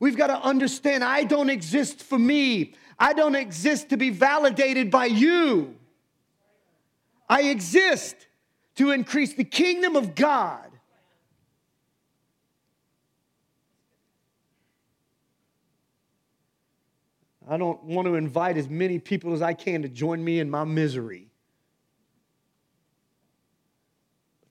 [0.00, 2.74] we've got to understand I don't exist for me.
[2.98, 5.76] I don't exist to be validated by you.
[7.28, 8.16] I exist
[8.74, 10.65] to increase the kingdom of God.
[17.48, 20.50] I don't want to invite as many people as I can to join me in
[20.50, 21.30] my misery.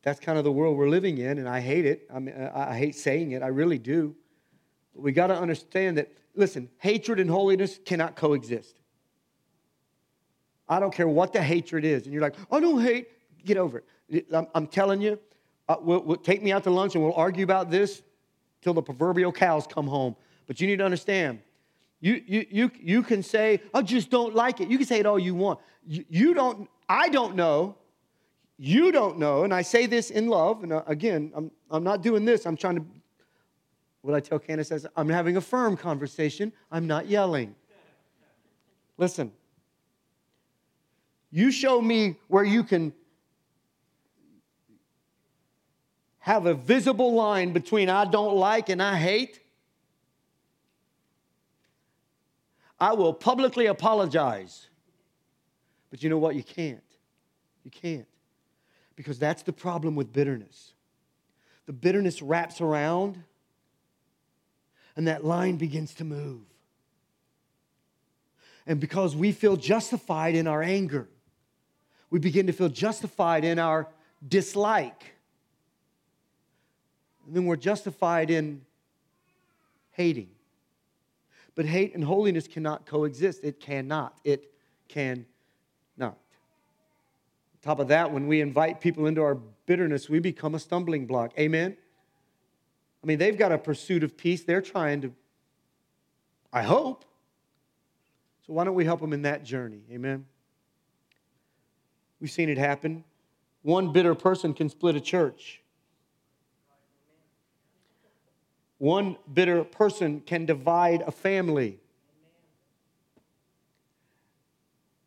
[0.02, 2.08] That's kind of the world we're living in, and I hate it.
[2.14, 4.16] I, mean, I hate saying it, I really do.
[4.94, 8.80] But we got to understand that, listen, hatred and holiness cannot coexist.
[10.70, 12.04] I don't care what the hatred is.
[12.06, 13.10] And you're like, I don't hate.
[13.44, 14.26] Get over it.
[14.32, 15.20] I'm, I'm telling you,
[15.68, 18.02] uh, we'll, we'll, take me out to lunch and we'll argue about this
[18.62, 20.16] till the proverbial cows come home.
[20.48, 21.42] But you need to understand,
[22.06, 24.70] you, you, you, you can say, I just don't like it.
[24.70, 25.60] You can say it all you want.
[25.88, 27.76] You, you don't, I don't know
[28.58, 32.02] you don't know, and I say this in love, and uh, again, I'm, I'm not
[32.02, 32.46] doing this.
[32.46, 32.86] I'm trying to,
[34.02, 36.54] what I tell Candace I'm having a firm conversation.
[36.72, 37.56] I'm not yelling.
[38.98, 39.32] Listen,
[41.32, 42.94] you show me where you can
[46.20, 49.42] have a visible line between I don't like and I hate.
[52.80, 54.68] I will publicly apologize.
[55.90, 56.36] But you know what?
[56.36, 56.82] You can't.
[57.64, 58.08] You can't
[58.96, 60.74] because that's the problem with bitterness.
[61.66, 63.22] The bitterness wraps around,
[64.96, 66.42] and that line begins to move.
[68.68, 71.08] And because we feel justified in our anger,
[72.10, 73.88] we begin to feel justified in our
[74.28, 75.14] dislike.
[77.26, 78.62] And then we're justified in
[79.92, 80.30] hating.
[81.56, 83.44] But hate and holiness cannot coexist.
[83.44, 84.18] It cannot.
[84.24, 84.52] It
[84.90, 85.26] can
[85.98, 86.12] not.
[86.12, 91.08] On top of that, when we invite people into our bitterness, we become a stumbling
[91.08, 91.32] block.
[91.40, 91.76] Amen?
[93.04, 94.44] I mean, they've got a pursuit of peace.
[94.44, 95.14] They're trying to,
[96.52, 97.06] I hope.
[98.46, 99.82] So why don't we help them in that journey?
[99.92, 100.26] Amen?
[102.20, 103.04] We've seen it happen.
[103.62, 105.62] One bitter person can split a church.
[108.78, 111.80] One bitter person can divide a family.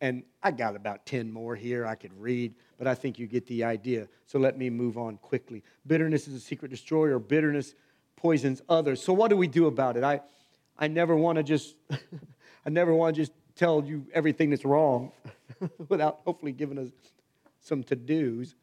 [0.01, 3.45] And I got about 10 more here I could read, but I think you get
[3.47, 4.07] the idea.
[4.27, 5.63] So let me move on quickly.
[5.85, 7.19] Bitterness is a secret destroyer.
[7.19, 7.75] Bitterness
[8.15, 9.03] poisons others.
[9.03, 10.03] So what do we do about it?
[10.03, 10.21] I,
[10.77, 11.75] I never want to just,
[12.65, 15.11] I never want to just tell you everything that's wrong
[15.89, 16.89] without hopefully giving us
[17.59, 18.55] some to-dos.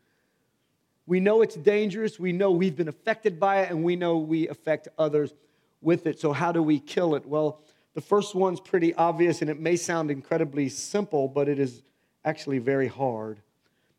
[1.07, 2.19] We know it's dangerous.
[2.19, 5.33] We know we've been affected by it, and we know we affect others
[5.81, 6.19] with it.
[6.21, 7.25] So how do we kill it?
[7.25, 7.61] Well,
[7.97, 11.83] the first one's pretty obvious and it may sound incredibly simple, but it is
[12.27, 13.41] actually very hard.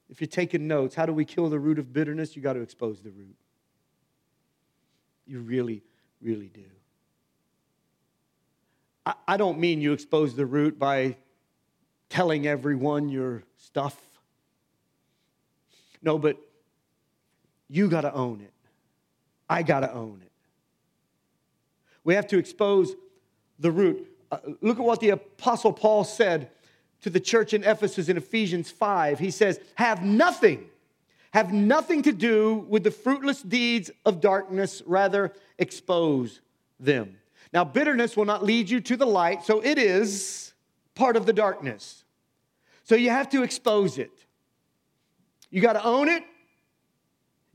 [0.09, 2.35] If you're taking notes, how do we kill the root of bitterness?
[2.35, 3.35] You got to expose the root.
[5.25, 5.81] You really,
[6.21, 6.63] really do.
[9.05, 11.17] I, I don't mean you expose the root by
[12.07, 13.99] telling everyone your stuff.
[16.03, 16.37] No, but
[17.69, 18.53] you got to own it.
[19.49, 20.31] I got to own it.
[22.03, 22.95] We have to expose
[23.59, 24.07] the root.
[24.31, 26.49] Uh, look at what the Apostle Paul said
[27.01, 29.19] to the church in Ephesus in Ephesians 5.
[29.19, 30.65] He says, Have nothing,
[31.33, 36.41] have nothing to do with the fruitless deeds of darkness, rather, expose
[36.79, 37.17] them.
[37.53, 40.53] Now, bitterness will not lead you to the light, so it is
[40.95, 42.03] part of the darkness.
[42.83, 44.11] So you have to expose it.
[45.49, 46.23] You got to own it.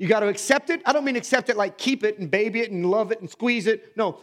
[0.03, 0.83] You got to accept it.
[0.85, 3.31] I don't mean accept it like keep it and baby it and love it and
[3.31, 3.97] squeeze it.
[3.97, 4.19] No.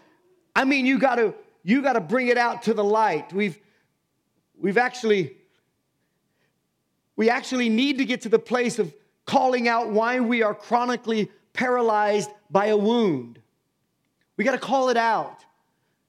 [0.53, 3.31] I mean you got to you got to bring it out to the light.
[3.31, 3.57] We've
[4.59, 5.37] we've actually
[7.15, 8.93] we actually need to get to the place of
[9.25, 13.39] calling out why we are chronically paralyzed by a wound.
[14.35, 15.45] We got to call it out.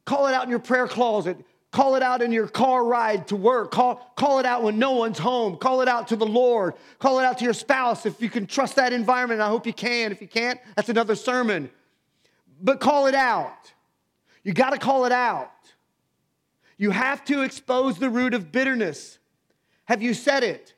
[0.04, 1.36] Call it out in your prayer closet.
[1.70, 3.70] Call it out in your car ride to work.
[3.70, 5.56] Call, call it out when no one's home.
[5.56, 6.74] Call it out to the Lord.
[6.98, 9.40] Call it out to your spouse if you can trust that environment.
[9.40, 10.10] I hope you can.
[10.10, 11.70] If you can't, that's another sermon.
[12.60, 13.72] But call it out.
[14.42, 15.52] You got to call it out.
[16.76, 19.18] You have to expose the root of bitterness.
[19.84, 20.74] Have you said it?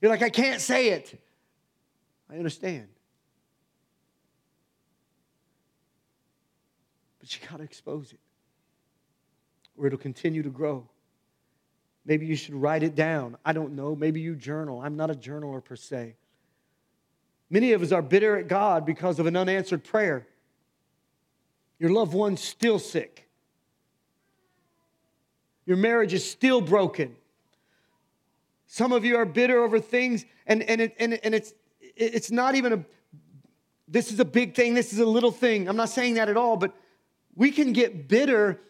[0.00, 1.20] You're like, I can't say it.
[2.28, 2.88] I understand.
[7.20, 8.18] But you got to expose it
[9.80, 10.86] or it'll continue to grow.
[12.04, 13.36] Maybe you should write it down.
[13.44, 13.96] I don't know.
[13.96, 14.80] Maybe you journal.
[14.80, 16.16] I'm not a journaler per se.
[17.48, 20.26] Many of us are bitter at God because of an unanswered prayer.
[21.78, 23.26] Your loved one's still sick.
[25.64, 27.16] Your marriage is still broken.
[28.66, 32.54] Some of you are bitter over things, and, and, it, and, and it's, it's not
[32.54, 32.84] even a,
[33.88, 35.68] this is a big thing, this is a little thing.
[35.68, 36.72] I'm not saying that at all, but
[37.34, 38.60] we can get bitter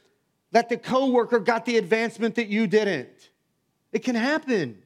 [0.53, 3.31] that the coworker got the advancement that you didn't.
[3.93, 4.83] It can happen.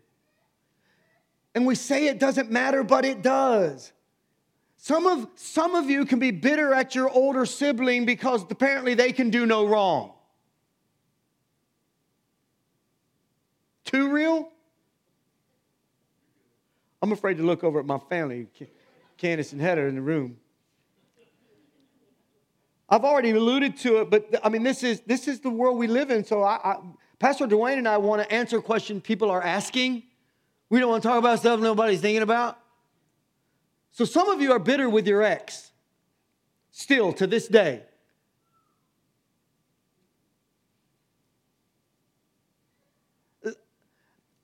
[1.55, 3.93] And we say it doesn't matter, but it does.
[4.77, 9.13] Some of, some of you can be bitter at your older sibling because apparently they
[9.13, 10.13] can do no wrong.
[13.85, 14.51] Too real?
[17.01, 18.47] I'm afraid to look over at my family,
[19.17, 20.39] Candace and Heather in the room.
[22.89, 25.87] I've already alluded to it, but I mean, this is, this is the world we
[25.87, 26.25] live in.
[26.25, 26.77] So, I, I,
[27.19, 30.03] Pastor Dwayne and I want to answer questions people are asking.
[30.69, 32.59] We don't want to talk about stuff nobody's thinking about.
[33.93, 35.71] So, some of you are bitter with your ex,
[36.73, 37.83] still to this day.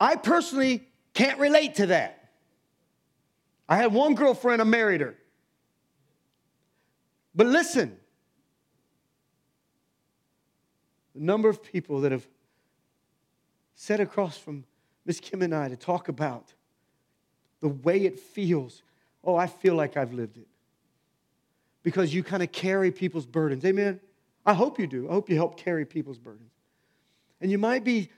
[0.00, 2.30] I personally can't relate to that.
[3.68, 5.14] I had one girlfriend, I married her.
[7.34, 7.98] But listen,
[11.09, 12.26] the number of people that have
[13.74, 14.64] sat across from
[15.04, 16.52] Miss Kim and I to talk about
[17.60, 18.82] the way it feels.
[19.22, 20.46] Oh, I feel like I've lived it.
[21.82, 23.64] Because you kind of carry people's burdens.
[23.64, 24.00] Amen?
[24.44, 25.08] I hope you do.
[25.08, 26.52] I hope you help carry people's burdens.
[27.40, 28.10] And you might be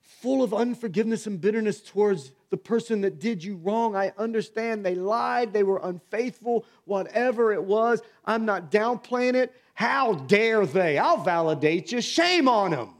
[0.00, 3.96] full of unforgiveness and bitterness towards the person that did you wrong.
[3.96, 8.02] I understand they lied, they were unfaithful, whatever it was.
[8.24, 9.54] I'm not downplaying it.
[9.74, 10.98] How dare they?
[10.98, 12.00] I'll validate you.
[12.00, 12.94] Shame on them.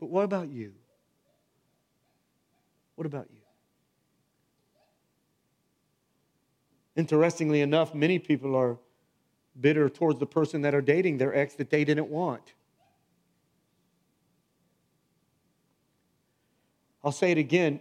[0.00, 0.74] But what about you?
[2.96, 3.40] What about you?
[6.96, 8.76] Interestingly enough, many people are
[9.60, 12.54] bitter towards the person that are dating their ex that they didn't want.
[17.02, 17.80] I'll say it again.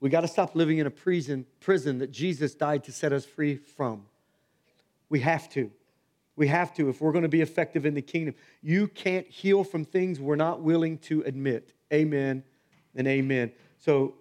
[0.00, 3.24] We got to stop living in a prison, prison that Jesus died to set us
[3.24, 4.04] free from.
[5.08, 5.70] We have to.
[6.36, 8.34] We have to if we're going to be effective in the kingdom.
[8.62, 11.72] You can't heal from things we're not willing to admit.
[11.92, 12.44] Amen
[12.94, 13.52] and amen.
[13.78, 14.14] So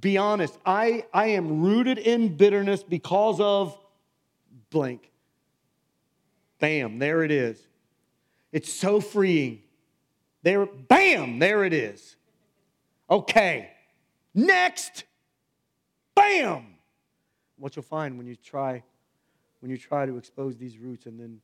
[0.00, 0.58] be honest.
[0.66, 3.78] I, I am rooted in bitterness because of
[4.70, 5.10] blank.
[6.58, 7.60] Bam, there it is.
[8.52, 9.62] It's so freeing.
[10.42, 12.16] There, bam, there it is.
[13.10, 13.70] Okay.
[14.34, 15.04] Next.
[16.16, 16.66] Bam.
[17.56, 18.82] What you'll find when you try
[19.60, 21.40] when you try to expose these roots and then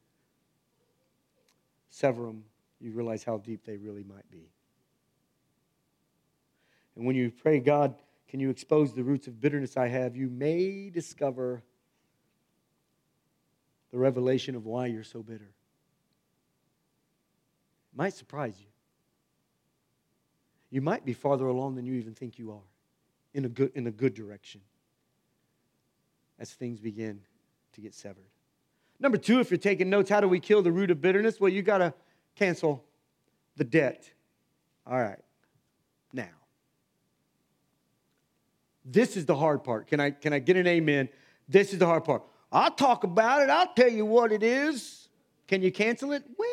[1.88, 2.45] sever them,
[2.78, 4.51] you realize how deep they really might be.
[6.97, 7.95] And when you pray, God,
[8.28, 10.16] can you expose the roots of bitterness I have?
[10.16, 11.62] You may discover
[13.91, 15.51] the revelation of why you're so bitter.
[17.93, 18.66] It might surprise you.
[20.68, 22.61] You might be farther along than you even think you are
[23.35, 24.61] in a good, in a good direction
[26.39, 27.20] as things begin
[27.72, 28.28] to get severed.
[28.99, 31.41] Number two, if you're taking notes, how do we kill the root of bitterness?
[31.41, 31.95] Well, you got to
[32.37, 32.85] cancel
[33.57, 34.11] the debt.
[34.87, 35.18] All right.
[36.12, 36.28] Now,
[38.85, 39.87] this is the hard part.
[39.87, 41.09] Can I, can I get an amen?
[41.49, 42.22] This is the hard part.
[42.53, 43.51] I'll talk about it.
[43.51, 45.09] I'll tell you what it is.
[45.47, 46.24] Can you cancel it?
[46.37, 46.49] Well,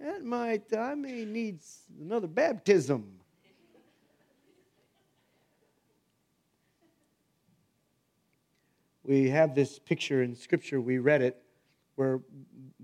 [0.00, 1.60] that might, I may need
[2.00, 3.19] another baptism.
[9.10, 11.42] We have this picture in Scripture, we read it,
[11.96, 12.20] where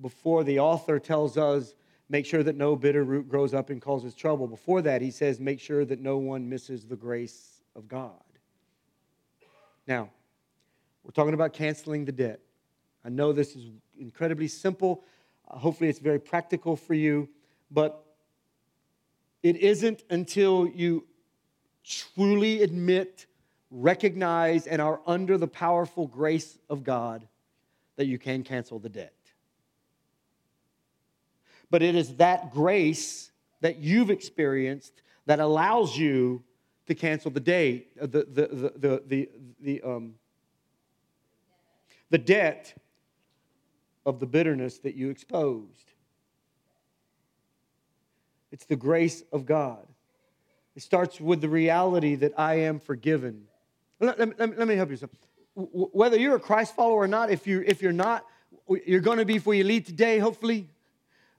[0.02, 1.76] before the author tells us,
[2.08, 4.48] make sure that no bitter root grows up and causes trouble.
[4.48, 8.10] Before that, he says, make sure that no one misses the grace of God.
[9.86, 10.10] Now,
[11.04, 12.40] we're talking about canceling the debt.
[13.04, 15.04] I know this is incredibly simple.
[15.48, 17.28] Uh, hopefully, it's very practical for you,
[17.70, 18.04] but
[19.44, 21.06] it isn't until you
[21.84, 23.26] truly admit
[23.70, 27.26] recognize and are under the powerful grace of God
[27.96, 29.12] that you can cancel the debt.
[31.70, 36.42] But it is that grace that you've experienced that allows you
[36.86, 39.28] to cancel the date, uh, the, the, the, the, the,
[39.60, 40.14] the, um,
[42.10, 42.74] the debt
[44.04, 45.92] of the bitterness that you exposed.
[48.52, 49.84] It's the grace of God.
[50.76, 53.48] It starts with the reality that I am forgiven.
[54.01, 54.97] Let, let, let, me help you.
[54.97, 55.11] Some.
[55.55, 58.24] Whether you're a Christ follower or not, if, you, if you're not,
[58.86, 60.68] you're going to be before you leave today, hopefully.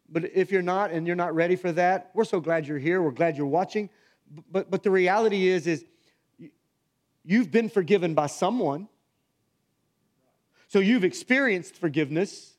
[0.10, 3.02] But if you're not and you're not ready for that, we're so glad you're here.
[3.02, 3.90] We're glad you're watching.
[4.52, 5.86] But, but the reality is, is
[7.24, 8.88] you've been forgiven by someone.
[10.70, 12.54] So you've experienced forgiveness.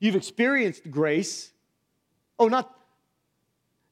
[0.00, 1.52] You've experienced grace.
[2.38, 2.74] Oh, not,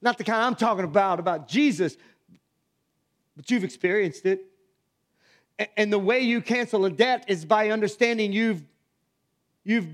[0.00, 1.96] not the kind I'm talking about, about Jesus,
[3.36, 4.47] but you've experienced it.
[5.76, 8.62] And the way you cancel a debt is by understanding you've,
[9.64, 9.88] you've,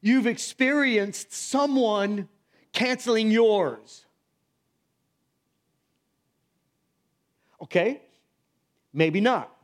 [0.00, 2.28] you've experienced someone
[2.72, 4.04] canceling yours.
[7.62, 8.00] Okay?
[8.92, 9.54] Maybe not.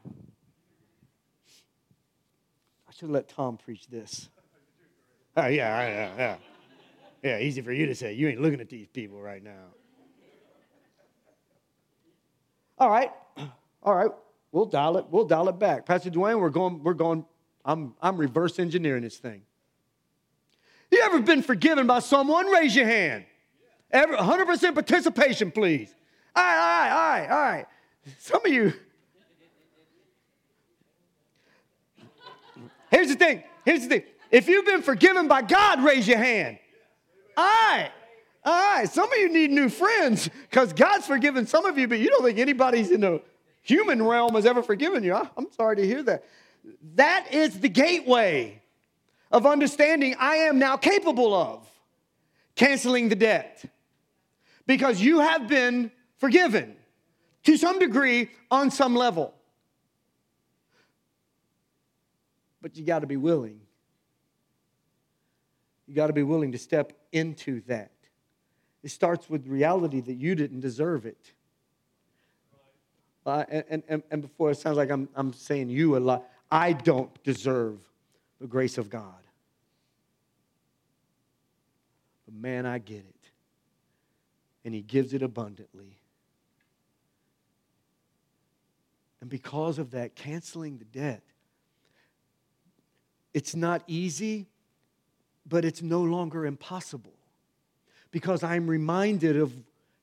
[2.88, 4.28] I should let Tom preach this.
[5.36, 6.36] Oh, yeah, yeah, yeah.
[7.24, 8.12] Yeah, easy for you to say.
[8.12, 9.64] You ain't looking at these people right now.
[12.78, 13.10] All right.
[13.82, 14.10] All right.
[14.54, 15.84] We'll dial it, we'll dial it back.
[15.84, 17.24] Pastor Dwayne, we're going, we're going,
[17.64, 19.42] I'm, I'm reverse engineering this thing.
[20.92, 22.46] You ever been forgiven by someone?
[22.46, 23.24] Raise your hand.
[23.90, 25.92] Ever, 100% participation, please.
[26.36, 27.66] All right, all right, all right, all right.
[28.20, 28.72] Some of you.
[32.92, 33.42] Here's the thing.
[33.64, 34.02] Here's the thing.
[34.30, 36.60] If you've been forgiven by God, raise your hand.
[37.36, 37.90] All right.
[38.44, 38.88] All right.
[38.88, 42.22] Some of you need new friends because God's forgiven some of you, but you don't
[42.22, 43.20] think anybody's in the
[43.64, 45.14] human realm has ever forgiven you.
[45.14, 46.24] I'm sorry to hear that.
[46.94, 48.62] That is the gateway
[49.32, 51.68] of understanding I am now capable of
[52.54, 53.64] canceling the debt
[54.66, 56.76] because you have been forgiven
[57.42, 59.34] to some degree on some level.
[62.62, 63.60] But you got to be willing.
[65.86, 67.90] You got to be willing to step into that.
[68.82, 71.32] It starts with reality that you didn't deserve it.
[73.26, 76.72] Uh, and, and, and before it sounds like I'm, I'm saying you a lot, I
[76.72, 77.78] don't deserve
[78.40, 79.14] the grace of God.
[82.26, 83.30] But man, I get it.
[84.64, 85.96] And He gives it abundantly.
[89.20, 91.22] And because of that, canceling the debt,
[93.32, 94.46] it's not easy,
[95.48, 97.14] but it's no longer impossible.
[98.10, 99.52] Because I'm reminded of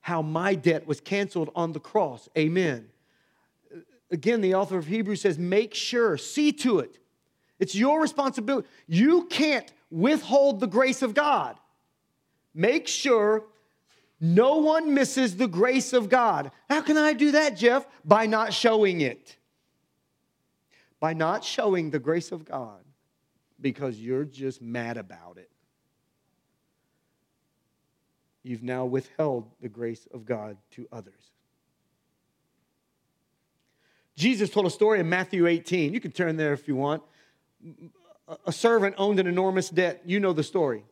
[0.00, 2.28] how my debt was canceled on the cross.
[2.36, 2.91] Amen
[4.12, 6.98] again, the author of Hebrews says, make sure, see to it.
[7.58, 8.68] It's your responsibility.
[8.86, 11.56] You can't withhold the grace of God.
[12.54, 13.44] Make sure
[14.20, 16.52] no one misses the grace of God.
[16.68, 17.86] How can I do that, Jeff?
[18.04, 19.36] By not showing it.
[21.00, 22.84] By not showing the grace of God
[23.60, 25.50] because you're just mad about it.
[28.42, 31.30] You've now withheld the grace of God to others.
[34.16, 35.94] Jesus told a story in Matthew 18.
[35.94, 37.02] You can turn there if you want.
[38.46, 40.02] A servant owned an enormous debt.
[40.04, 40.84] You know the story.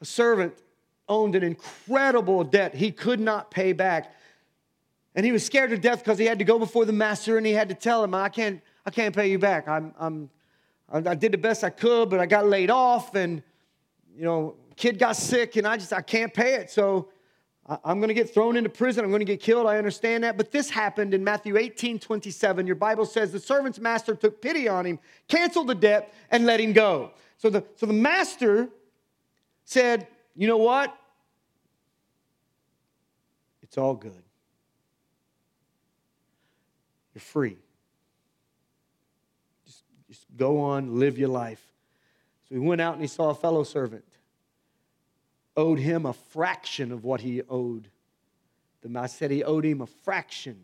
[0.00, 0.54] A servant
[1.08, 4.14] owned an incredible debt he could not pay back.
[5.14, 7.44] And he was scared to death because he had to go before the master and
[7.44, 9.66] he had to tell him, I can't, I can't pay you back.
[9.68, 10.30] I'm, I'm,
[10.92, 13.42] I did the best I could, but I got laid off and,
[14.16, 16.70] you know, kid got sick and I just, I can't pay it.
[16.70, 17.08] So
[17.84, 19.04] I'm going to get thrown into prison.
[19.04, 19.66] I'm going to get killed.
[19.66, 20.36] I understand that.
[20.36, 22.66] But this happened in Matthew 18 27.
[22.66, 24.98] Your Bible says the servant's master took pity on him,
[25.28, 27.12] canceled the debt, and let him go.
[27.38, 28.68] So the, so the master
[29.64, 30.96] said, You know what?
[33.62, 34.22] It's all good.
[37.14, 37.56] You're free.
[39.64, 41.64] Just, just go on, live your life.
[42.48, 44.04] So he went out and he saw a fellow servant
[45.60, 47.88] owed him a fraction of what he owed.
[48.80, 50.56] The master said he owed him a fraction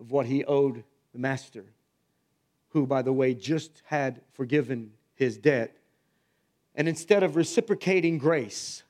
[0.00, 1.64] of what he owed the master,
[2.70, 5.76] who, by the way, just had forgiven his debt.
[6.74, 8.82] And instead of reciprocating grace,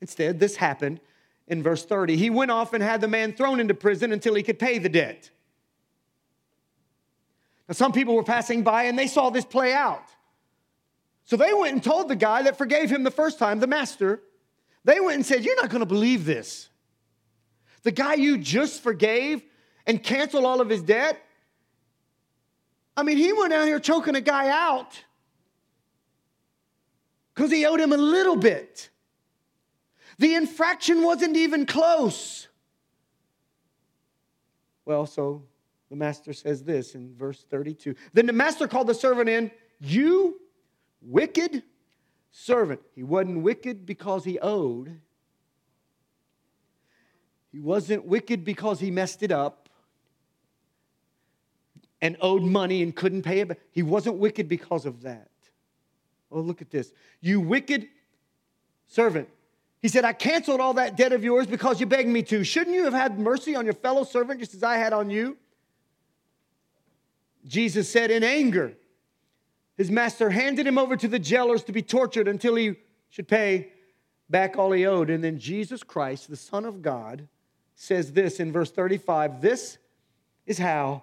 [0.00, 1.00] instead, this happened
[1.48, 2.16] in verse 30.
[2.16, 4.88] He went off and had the man thrown into prison until he could pay the
[4.88, 5.30] debt.
[7.68, 10.04] Now, some people were passing by and they saw this play out.
[11.24, 14.20] So they went and told the guy that forgave him the first time, the master,
[14.86, 16.68] they went and said, You're not going to believe this.
[17.82, 19.42] The guy you just forgave
[19.84, 21.20] and canceled all of his debt,
[22.96, 25.02] I mean, he went out here choking a guy out
[27.34, 28.88] because he owed him a little bit.
[30.18, 32.46] The infraction wasn't even close.
[34.84, 35.42] Well, so
[35.90, 37.96] the master says this in verse 32.
[38.12, 40.40] Then the master called the servant in, You
[41.02, 41.64] wicked
[42.36, 42.80] servant.
[42.94, 45.00] He wasn't wicked because he owed,
[47.50, 49.70] he wasn't wicked because he messed it up
[52.02, 53.58] and owed money and couldn't pay it.
[53.72, 55.30] He wasn't wicked because of that.
[56.30, 56.92] Oh, look at this.
[57.22, 57.88] You wicked
[58.86, 59.28] servant.
[59.80, 62.44] He said, I canceled all that debt of yours because you begged me to.
[62.44, 65.38] Shouldn't you have had mercy on your fellow servant just as I had on you?
[67.46, 68.74] Jesus said in anger,
[69.76, 72.76] his master handed him over to the jailers to be tortured until he
[73.10, 73.72] should pay
[74.28, 75.10] back all he owed.
[75.10, 77.28] And then Jesus Christ, the Son of God,
[77.74, 79.78] says this in verse 35 This
[80.46, 81.02] is how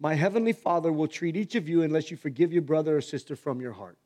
[0.00, 3.36] my heavenly Father will treat each of you unless you forgive your brother or sister
[3.36, 3.98] from your heart.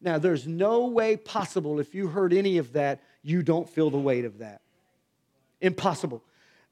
[0.00, 3.98] Now, there's no way possible if you heard any of that, you don't feel the
[3.98, 4.60] weight of that.
[5.60, 6.22] Impossible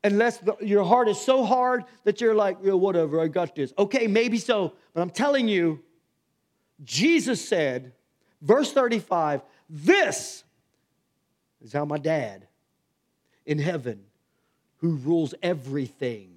[0.05, 3.73] unless the, your heart is so hard that you're like, yeah, whatever, I got this.
[3.79, 5.83] Okay, maybe so, but I'm telling you,
[6.85, 7.93] Jesus said,
[8.43, 10.45] verse 35, this
[11.63, 12.47] is how my dad
[13.47, 14.05] in heaven,
[14.79, 16.31] who rules everything,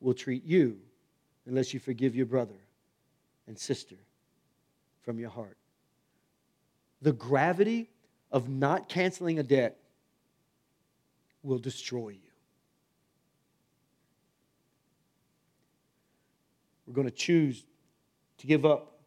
[0.00, 0.78] will treat you
[1.46, 2.54] unless you forgive your brother
[3.48, 3.96] and sister
[5.02, 5.56] from your heart.
[7.02, 7.90] The gravity
[8.30, 9.79] of not canceling a debt
[11.42, 12.30] will destroy you.
[16.86, 17.64] We're going to choose
[18.38, 18.98] to give up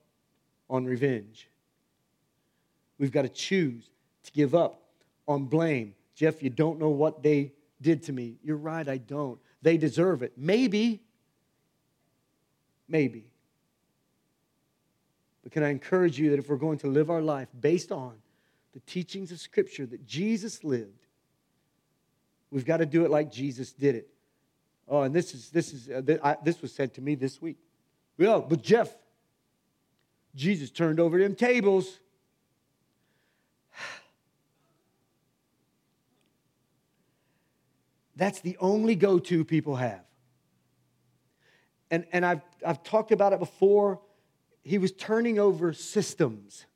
[0.69, 1.49] on revenge.
[2.97, 3.89] We've got to choose
[4.23, 4.81] to give up
[5.27, 5.95] on blame.
[6.15, 8.37] Jeff, you don't know what they did to me.
[8.43, 9.39] You're right, I don't.
[9.61, 10.33] They deserve it.
[10.37, 11.01] Maybe.
[12.87, 13.25] Maybe.
[15.43, 18.13] But can I encourage you that if we're going to live our life based on
[18.73, 21.02] the teachings of Scripture that Jesus lived,
[22.53, 24.07] We've got to do it like Jesus did it.
[24.87, 27.57] Oh, and this is this is uh, I, this was said to me this week.
[28.15, 28.95] Yeah, but Jeff,
[30.35, 31.99] Jesus turned over them tables.
[38.15, 40.05] That's the only go-to people have.
[41.89, 43.99] And, and I've, I've talked about it before.
[44.63, 46.67] He was turning over systems.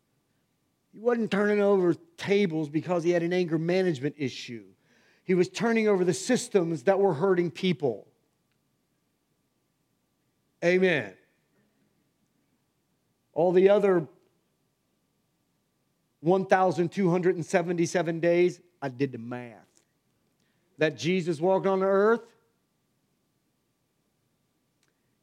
[0.91, 4.63] He wasn't turning over tables because he had an anger management issue.
[5.27, 8.07] He was turning over the systems that were hurting people.
[10.63, 11.13] Amen.
[13.33, 14.07] All the other
[16.21, 19.67] 1,277 days, I did the math.
[20.77, 22.21] That Jesus walked on the earth,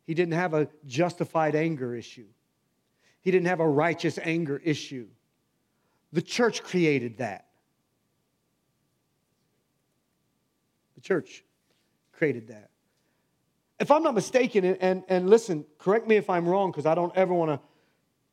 [0.06, 2.26] he didn't have a justified anger issue.
[3.22, 5.06] He didn't have a righteous anger issue.
[6.12, 7.43] The church created that.
[11.04, 11.44] Church
[12.12, 12.70] created that.
[13.78, 17.14] If I'm not mistaken, and, and listen, correct me if I'm wrong, because I don't
[17.16, 17.60] ever want to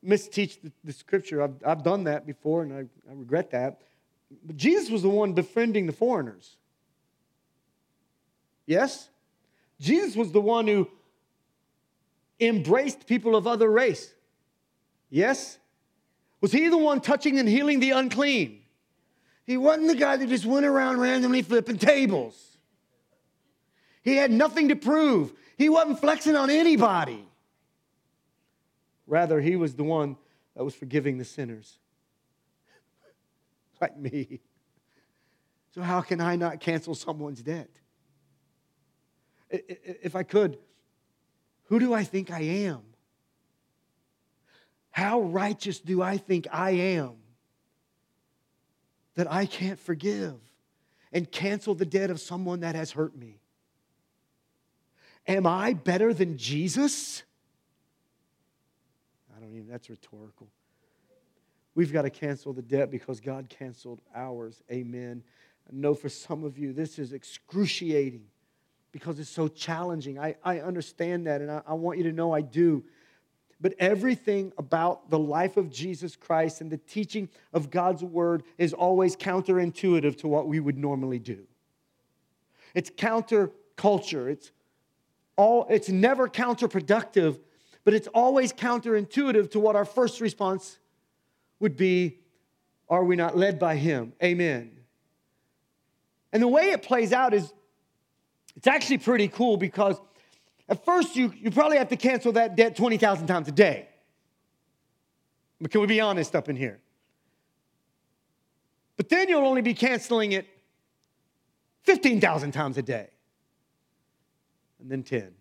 [0.08, 1.44] misteach the, the, scripture.
[1.44, 3.82] I've, I've done that before, and I, I regret that.
[4.46, 6.56] But Jesus was the one befriending the foreigners.
[8.66, 9.10] Yes?
[9.80, 10.88] Jesus was the one who
[12.40, 14.14] embraced people of other race.
[15.10, 15.58] Yes?
[16.40, 18.62] Was he the one touching and healing the unclean?
[19.46, 22.51] He wasn't the guy that just went around randomly flipping tables.
[24.02, 25.34] He had nothing to prove.
[25.58, 27.26] He wasn't flexing on anybody.
[29.06, 30.18] Rather, he was the one
[30.56, 31.78] that was forgiving the sinners,
[33.82, 34.40] like me.
[35.76, 37.70] So, how can I not cancel someone's debt?
[39.50, 40.58] If I could,
[41.66, 42.82] who do I think I am?
[44.92, 47.16] How righteous do I think I am
[49.16, 50.36] that I can't forgive
[51.12, 53.41] and cancel the debt of someone that has hurt me?
[55.28, 57.24] Am I better than Jesus?
[59.36, 60.48] I don't even, that's rhetorical.
[61.74, 64.62] We've got to cancel the debt because God canceled ours.
[64.72, 65.24] Amen.
[65.70, 68.26] I know for some of you, this is excruciating
[68.92, 70.20] because it's so challenging.
[70.20, 72.84] I, I understand that, and I, I want you to know I do.
[73.62, 78.74] But everything about the life of Jesus Christ and the teaching of God's word is
[78.74, 81.44] always counterintuitive to what we would normally do.
[82.74, 84.30] It's counterculture.
[84.30, 84.52] It's
[85.38, 87.40] all it's never counterproductive,
[87.84, 90.78] but it's always counterintuitive to what our first response
[91.60, 92.20] would be
[92.90, 94.12] are we not led by him?
[94.22, 94.78] Amen.
[96.34, 97.54] And the way it plays out is
[98.58, 99.96] it's actually pretty cool because
[100.68, 103.88] at first you, you probably have to cancel that debt 20,000 times a day.
[105.62, 106.80] But can we be honest up in here?
[108.98, 110.48] But then you'll only be canceling it
[111.84, 113.11] 15,000 times a day.
[114.82, 115.32] And then 10.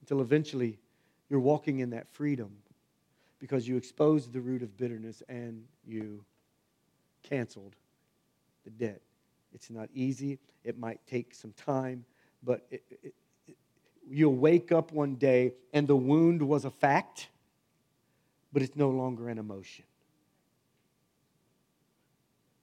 [0.00, 0.78] Until eventually
[1.28, 2.50] you're walking in that freedom
[3.38, 6.24] because you exposed the root of bitterness and you
[7.22, 7.74] canceled
[8.64, 9.00] the debt.
[9.54, 10.38] It's not easy.
[10.64, 12.04] It might take some time,
[12.42, 13.14] but it, it,
[13.46, 13.56] it,
[14.08, 17.28] you'll wake up one day and the wound was a fact,
[18.52, 19.84] but it's no longer an emotion.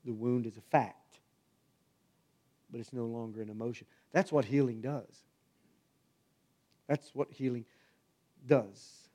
[0.05, 1.01] The wound is a fact,
[2.76, 3.88] but it's no longer an emotion.
[4.11, 5.23] That's what healing does.
[6.89, 7.63] That's what healing
[8.45, 9.07] does.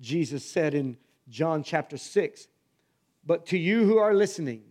[0.00, 0.96] Jesus said in
[1.28, 2.46] John chapter 6,
[3.26, 4.62] but to you who are listening,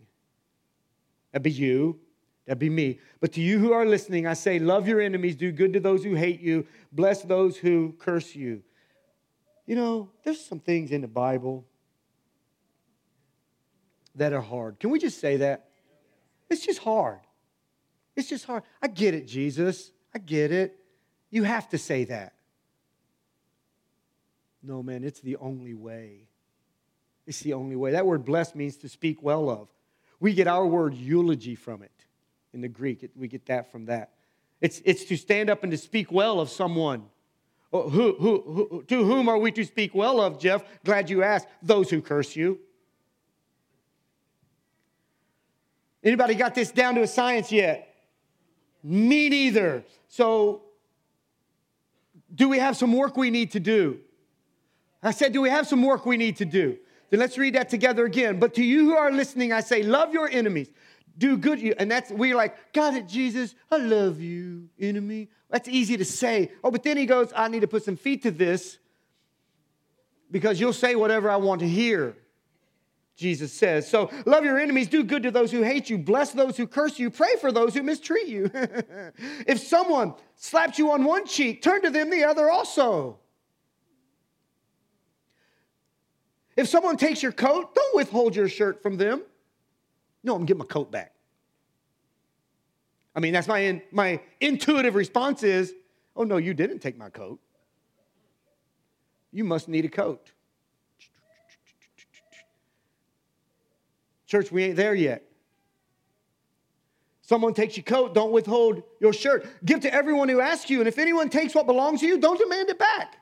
[1.33, 1.99] that be you,
[2.45, 2.99] That'd be me.
[3.19, 6.01] But to you who are listening, I say, love your enemies, do good to those
[6.01, 8.63] who hate you, bless those who curse you.
[9.65, 11.65] You know, there's some things in the Bible
[14.15, 14.79] that are hard.
[14.79, 15.71] Can we just say that?
[16.49, 17.19] It's just hard.
[18.17, 18.63] It's just hard.
[18.81, 19.91] I get it, Jesus.
[20.13, 20.77] I get it.
[21.29, 22.33] You have to say that.
[24.63, 26.27] No, man, it's the only way.
[27.27, 27.91] It's the only way.
[27.91, 29.69] That word blessed means to speak well of.
[30.19, 31.91] We get our word eulogy from it
[32.53, 33.07] in the Greek.
[33.15, 34.13] we get that from that.
[34.61, 37.05] It's, it's to stand up and to speak well of someone.
[37.71, 40.63] Oh, who, who, who, to whom are we to speak well of, Jeff?
[40.83, 41.47] Glad you asked.
[41.61, 42.59] Those who curse you.
[46.03, 47.86] Anybody got this down to a science yet?
[48.83, 49.83] Me neither.
[50.07, 50.63] So,
[52.33, 53.99] do we have some work we need to do?
[55.01, 56.77] I said, do we have some work we need to do?
[57.09, 58.39] Then let's read that together again.
[58.39, 60.69] But to you who are listening, I say, love your enemies
[61.17, 61.59] do good.
[61.79, 63.55] And that's, we're like, God, it, Jesus.
[63.71, 65.29] I love you, enemy.
[65.49, 66.51] That's easy to say.
[66.63, 68.77] Oh, but then he goes, I need to put some feet to this
[70.29, 72.15] because you'll say whatever I want to hear.
[73.17, 73.89] Jesus says.
[73.89, 76.99] So love your enemies, do good to those who hate you, bless those who curse
[76.99, 78.49] you, pray for those who mistreat you.
[79.47, 83.17] if someone slaps you on one cheek, turn to them the other also.
[86.55, 89.23] If someone takes your coat, don't withhold your shirt from them.
[90.23, 91.13] No, I'm getting my coat back.
[93.15, 95.73] I mean, that's my, in, my intuitive response is,
[96.15, 97.39] oh, no, you didn't take my coat.
[99.31, 100.31] You must need a coat.
[104.27, 105.23] Church, we ain't there yet.
[107.21, 109.45] Someone takes your coat, don't withhold your shirt.
[109.65, 112.39] Give to everyone who asks you, and if anyone takes what belongs to you, don't
[112.39, 113.17] demand it back.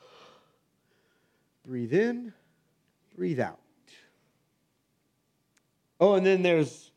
[1.64, 2.32] Breathe in,
[3.16, 3.60] breathe out.
[6.00, 6.90] Oh, and then there's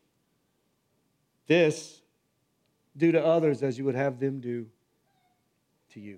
[1.45, 2.01] this
[2.97, 4.65] do to others as you would have them do
[5.93, 6.17] to you.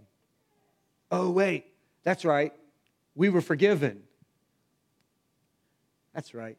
[1.12, 1.66] Oh, wait,
[2.04, 2.54] that's right.
[3.14, 4.04] We were forgiven.
[6.18, 6.58] That's right.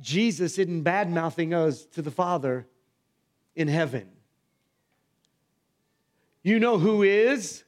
[0.00, 2.66] Jesus isn't bad mouthing us to the Father
[3.54, 4.08] in heaven.
[6.42, 7.64] You know who is?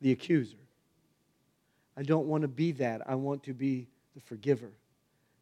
[0.00, 0.56] The accuser.
[1.96, 3.02] I don't want to be that.
[3.08, 4.70] I want to be the forgiver.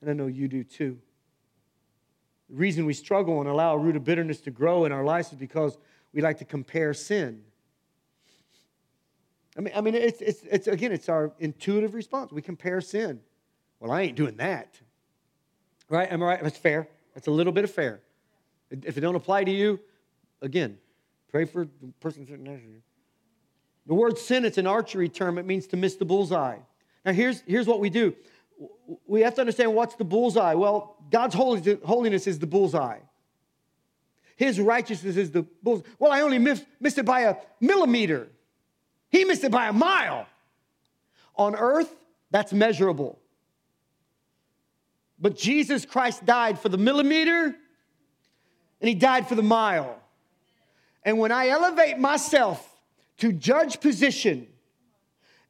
[0.01, 0.97] And I know you do too.
[2.49, 5.33] The reason we struggle and allow a root of bitterness to grow in our lives
[5.33, 5.77] is because
[6.15, 7.43] we like to compare sin.
[9.59, 12.33] I mean, I mean it's, it's, it's again, it's our intuitive response.
[12.33, 13.21] We compare sin.
[13.81, 14.79] Well, I ain't doing that.
[15.89, 16.11] Right?
[16.11, 16.43] Am I right?
[16.43, 16.89] That's fair.
[17.15, 18.01] That's a little bit of fair.
[18.71, 19.81] If it don't apply to you,
[20.41, 20.79] again,
[21.31, 22.83] pray for the person sitting next to you.
[23.87, 25.39] The word sin, it's an archery term.
[25.39, 26.59] It means to miss the bullseye.
[27.05, 28.15] Now, here's, here's what we do
[29.07, 30.55] we have to understand what's the bullseye.
[30.55, 32.99] Well, God's holiness is the bullseye.
[34.37, 35.85] His righteousness is the bullseye.
[35.99, 38.29] Well, I only missed, missed it by a millimeter.
[39.11, 40.27] He missed it by a mile.
[41.37, 41.95] On earth,
[42.31, 43.19] that's measurable.
[45.19, 47.55] But Jesus Christ died for the millimeter
[48.81, 50.01] and he died for the mile.
[51.05, 52.77] And when I elevate myself
[53.19, 54.47] to judge position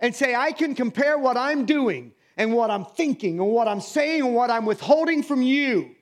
[0.01, 3.81] and say, I can compare what I'm doing and what I'm thinking and what I'm
[3.81, 5.95] saying and what I'm withholding from you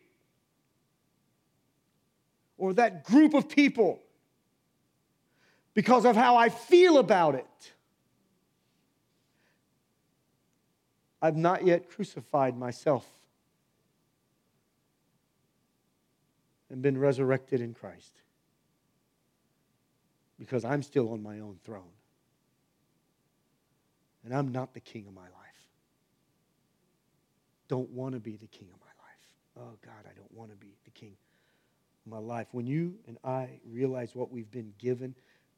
[2.59, 4.00] or that group of people
[5.77, 7.72] because of how I feel about it.
[11.20, 13.07] I've not yet crucified myself
[16.70, 18.22] and been resurrected in Christ
[20.39, 21.93] because I'm still on my own throne.
[24.24, 25.31] And I'm not the king of my life.
[27.68, 29.68] Don't want to be the king of my life.
[29.68, 31.16] Oh, God, I don't want to be the king
[32.07, 32.47] of my life.
[32.53, 35.14] When you and I realize what we've been given,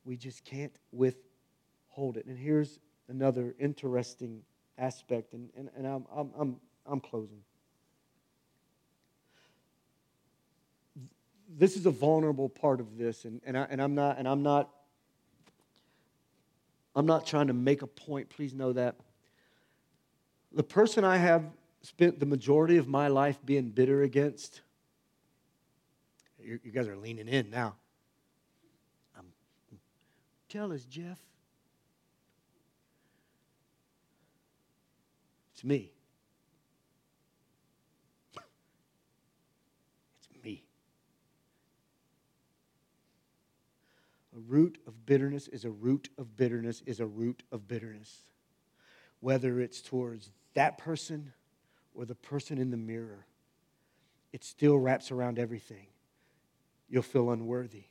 [0.09, 2.25] we just can't withhold it.
[2.25, 4.41] And here's another interesting
[4.79, 6.57] aspect, and, and, and I'm, I'm, I'm,
[6.87, 7.43] I'm closing.
[11.47, 14.43] This is a vulnerable part of this, and, and, I, and I'm not, and I'm
[14.43, 14.71] not,
[16.97, 18.31] I'm not trying to make a point.
[18.31, 18.97] Please know that.
[20.53, 21.45] The person I have
[21.83, 24.63] spent the majority of my life being bitter against,
[26.43, 27.77] you, you guys are leaning in now.
[30.49, 31.18] Tell us, Jeff.
[35.53, 35.92] It's me.
[40.20, 40.64] It's me.
[44.34, 48.24] A root of bitterness is a root of bitterness is a root of bitterness.
[49.20, 51.32] Whether it's towards that person
[51.94, 53.26] or the person in the mirror,
[54.32, 55.88] it still wraps around everything.
[56.88, 57.84] You'll feel unworthy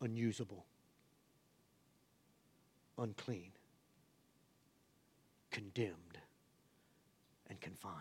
[0.00, 0.66] unusable,
[2.98, 3.52] unclean,
[5.50, 6.18] condemned,
[7.48, 7.94] and confined.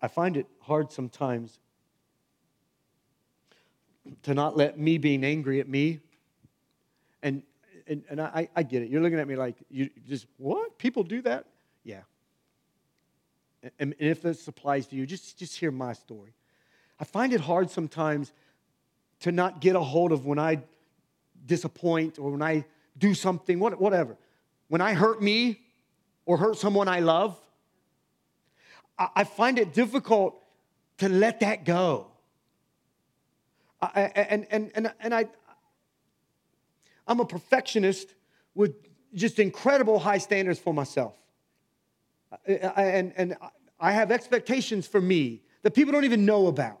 [0.00, 1.58] I find it hard sometimes
[4.22, 6.00] to not let me being angry at me
[7.22, 7.42] and
[7.86, 8.90] and, and I, I get it.
[8.90, 10.78] You're looking at me like you just what?
[10.78, 11.46] People do that?
[11.84, 12.02] Yeah,
[13.78, 16.34] and if this applies to you, just, just hear my story.
[17.00, 18.32] I find it hard sometimes
[19.20, 20.62] to not get a hold of when I
[21.46, 22.64] disappoint or when I
[22.96, 24.16] do something, whatever.
[24.68, 25.60] When I hurt me
[26.26, 27.38] or hurt someone I love,
[28.98, 30.42] I find it difficult
[30.98, 32.08] to let that go.
[33.80, 35.26] I, and, and, and, and I,
[37.06, 38.12] I'm a perfectionist
[38.56, 38.74] with
[39.14, 41.14] just incredible high standards for myself
[42.46, 43.36] and, and
[43.80, 46.80] I have expectations for me that people don't even know about.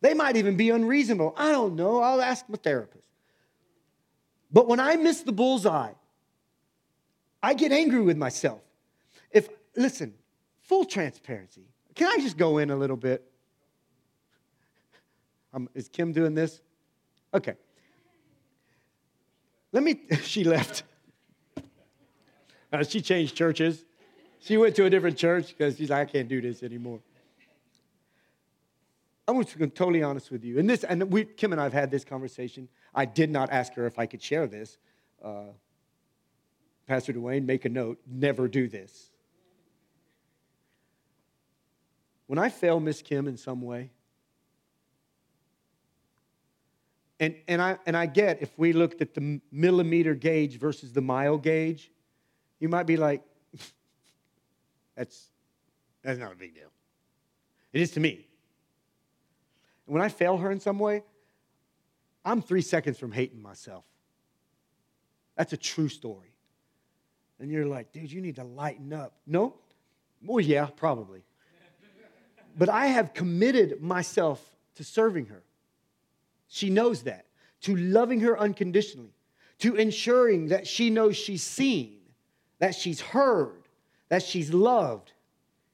[0.00, 1.34] They might even be unreasonable.
[1.36, 2.00] I don't know.
[2.00, 3.06] I'll ask my therapist.
[4.52, 5.92] But when I miss the bullseye,
[7.42, 8.60] I get angry with myself.
[9.30, 10.14] If, listen,
[10.60, 11.66] full transparency.
[11.94, 13.24] Can I just go in a little bit?
[15.54, 16.60] Um, is Kim doing this?
[17.32, 17.54] Okay.
[19.72, 20.82] Let me, she left.
[22.72, 23.85] Uh, she changed churches.
[24.46, 27.00] She went to a different church because she's like, I can't do this anymore.
[29.26, 30.60] I'm just going to be totally honest with you.
[30.60, 32.68] And this, and we, Kim and I have had this conversation.
[32.94, 34.78] I did not ask her if I could share this.
[35.20, 35.46] Uh,
[36.86, 37.98] Pastor Dwayne, make a note.
[38.06, 39.10] Never do this.
[42.28, 43.90] When I fail Miss Kim in some way,
[47.18, 51.02] and, and, I, and I get if we looked at the millimeter gauge versus the
[51.02, 51.90] mile gauge,
[52.60, 53.24] you might be like,
[54.96, 55.30] that's,
[56.02, 56.70] that's not a big deal.
[57.72, 58.26] It is to me.
[59.84, 61.04] When I fail her in some way,
[62.24, 63.84] I'm three seconds from hating myself.
[65.36, 66.32] That's a true story.
[67.38, 69.12] And you're like, dude, you need to lighten up.
[69.26, 69.54] No?
[70.24, 71.22] Well, yeah, probably.
[72.56, 74.42] but I have committed myself
[74.76, 75.42] to serving her.
[76.48, 77.26] She knows that.
[77.62, 79.14] To loving her unconditionally.
[79.60, 81.98] To ensuring that she knows she's seen,
[82.58, 83.65] that she's heard,
[84.08, 85.12] that she's loved,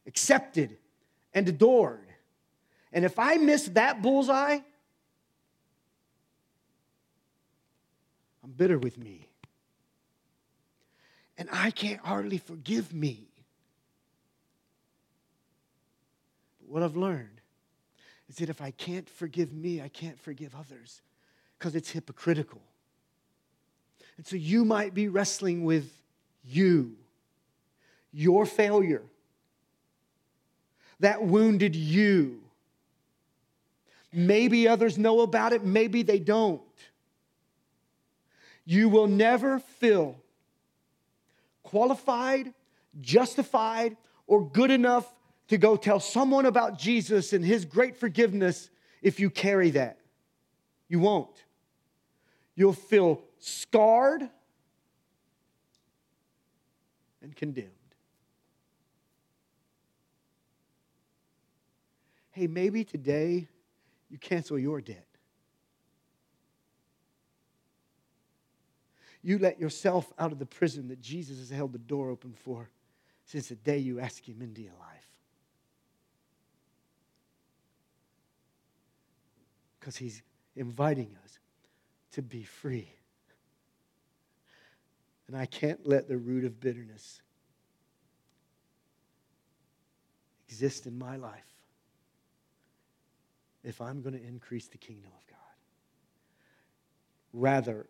[0.07, 0.77] accepted,
[1.35, 2.07] and adored.
[2.93, 4.61] And if I miss that bullseye,
[8.45, 9.29] I'm bitter with me.
[11.39, 13.29] And I can't hardly forgive me.
[16.61, 17.41] But what I've learned
[18.29, 21.03] is that if I can't forgive me, I can't forgive others.
[21.63, 22.61] because it's hypocritical.
[24.17, 25.93] And so you might be wrestling with
[26.45, 26.97] you,
[28.13, 29.03] your failure
[31.01, 32.41] that wounded you.
[34.13, 36.63] Maybe others know about it, maybe they don't.
[38.65, 40.17] You will never feel
[41.63, 42.55] qualified,
[43.01, 43.97] justified,
[44.27, 45.13] or good enough
[45.49, 48.71] to go tell someone about Jesus and his great forgiveness
[49.03, 49.99] if you carry that.
[50.89, 51.45] You won't.
[52.55, 54.29] You'll feel scarred
[57.23, 57.71] and condemned.
[62.33, 63.47] Hey, maybe today
[64.09, 65.07] you cancel your debt.
[69.23, 72.71] You let yourself out of the prison that Jesus has held the door open for
[73.27, 75.07] since the day you asked Him into your life.
[79.79, 80.23] Because He's
[80.57, 81.39] inviting us
[82.13, 82.89] to be free.
[85.29, 87.21] And I can't let the root of bitterness
[90.49, 91.52] exist in my life
[93.65, 95.39] if I'm going to increase the kingdom of God.
[97.33, 97.87] Rather,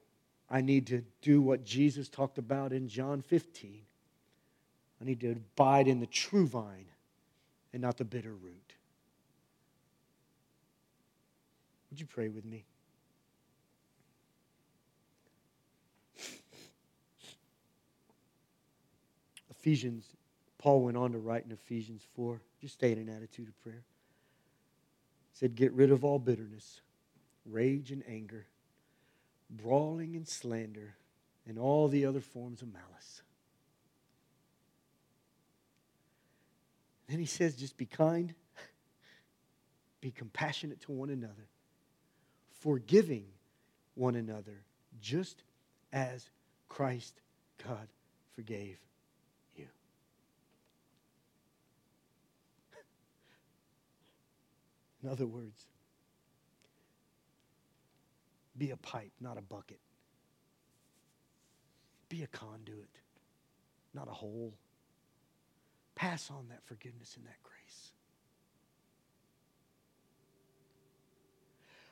[0.51, 3.81] I need to do what Jesus talked about in John 15.
[5.01, 6.87] I need to abide in the true vine
[7.73, 8.75] and not the bitter root.
[11.91, 12.65] Would you pray with me?
[19.51, 20.07] Ephesians,
[20.59, 22.41] Paul went on to write in Ephesians 4.
[22.61, 23.85] Just stay in an attitude of prayer.
[25.43, 26.81] Said, Get rid of all bitterness,
[27.45, 28.47] rage and anger
[29.57, 30.97] brawling and slander,
[31.47, 33.23] and all the other forms of malice.
[37.09, 38.35] Then he says, just be kind,
[40.01, 41.49] be compassionate to one another,
[42.61, 43.27] forgiving
[43.95, 44.63] one another,
[45.01, 45.43] just
[45.93, 46.31] as
[46.69, 47.21] Christ
[47.67, 47.89] God
[48.35, 48.79] forgave
[55.03, 55.67] In other words,
[58.57, 59.81] be a pipe, not a bucket.
[62.09, 62.99] Be a conduit,
[63.95, 64.55] not a hole.
[65.95, 67.93] Pass on that forgiveness and that grace.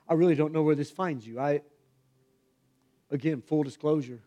[0.09, 1.39] I really don't know where this finds you.
[1.41, 1.63] I,
[3.11, 4.21] again, full disclosure,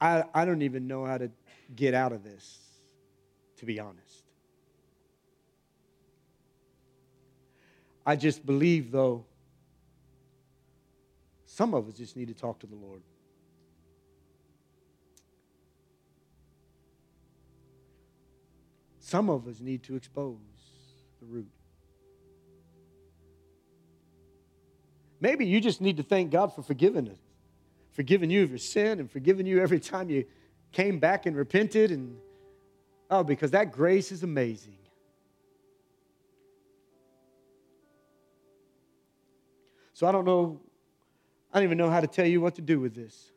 [0.00, 1.30] I, I don't even know how to
[1.76, 2.58] get out of this,
[3.58, 4.19] to be honest.
[8.04, 9.24] I just believe, though,
[11.46, 13.02] some of us just need to talk to the Lord.
[19.00, 20.36] Some of us need to expose
[21.20, 21.50] the root.
[25.20, 27.18] Maybe you just need to thank God for forgiving us,
[27.92, 30.24] forgiving you of your sin and forgiving you every time you
[30.72, 31.90] came back and repented.
[31.90, 32.16] And
[33.10, 34.78] oh, because that grace is amazing.
[40.00, 40.58] So I don't know
[41.52, 43.32] I don't even know how to tell you what to do with this.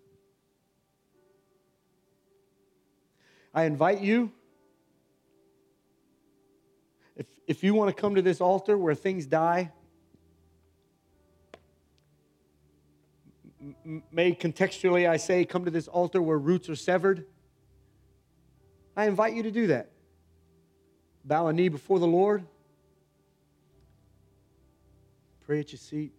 [3.53, 4.31] I invite you,
[7.17, 9.73] if, if you want to come to this altar where things die,
[14.09, 17.25] may contextually I say, come to this altar where roots are severed.
[18.95, 19.91] I invite you to do that.
[21.25, 22.45] Bow a knee before the Lord.
[25.45, 26.13] Pray at your seat.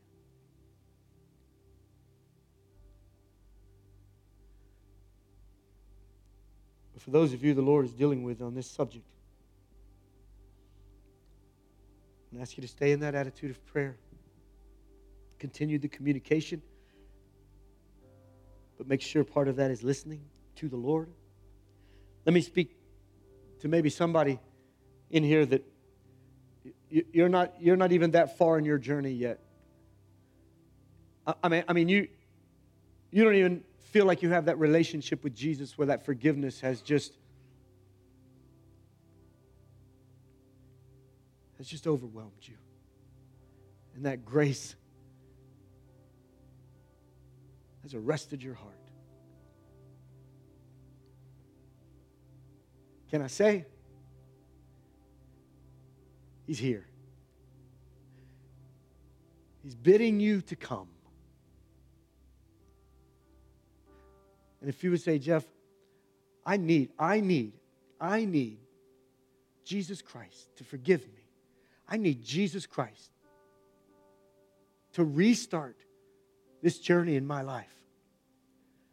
[7.04, 9.04] For those of you the Lord is dealing with on this subject.
[12.34, 13.98] I ask you to stay in that attitude of prayer.
[15.38, 16.62] Continue the communication,
[18.78, 20.22] but make sure part of that is listening
[20.56, 21.10] to the Lord.
[22.24, 22.74] Let me speak
[23.60, 24.40] to maybe somebody
[25.10, 25.62] in here that
[26.88, 29.40] you're not, you're not even that far in your journey yet.
[31.42, 32.08] I mean, I mean you,
[33.10, 33.62] you don't even
[33.94, 37.16] feel like you have that relationship with Jesus where that forgiveness has just
[41.58, 42.56] has just overwhelmed you.
[43.94, 44.74] And that grace
[47.84, 48.74] has arrested your heart.
[53.12, 53.64] Can I say?
[56.48, 56.84] He's here.
[59.62, 60.88] He's bidding you to come.
[64.64, 65.44] And if you would say, Jeff,
[66.46, 67.52] I need, I need,
[68.00, 68.56] I need
[69.62, 71.20] Jesus Christ to forgive me.
[71.86, 73.10] I need Jesus Christ
[74.94, 75.76] to restart
[76.62, 77.74] this journey in my life.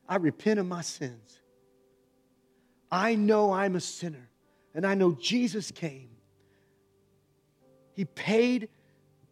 [0.09, 1.39] I repent of my sins.
[2.91, 4.27] I know I'm a sinner,
[4.75, 6.09] and I know Jesus came.
[7.93, 8.67] He paid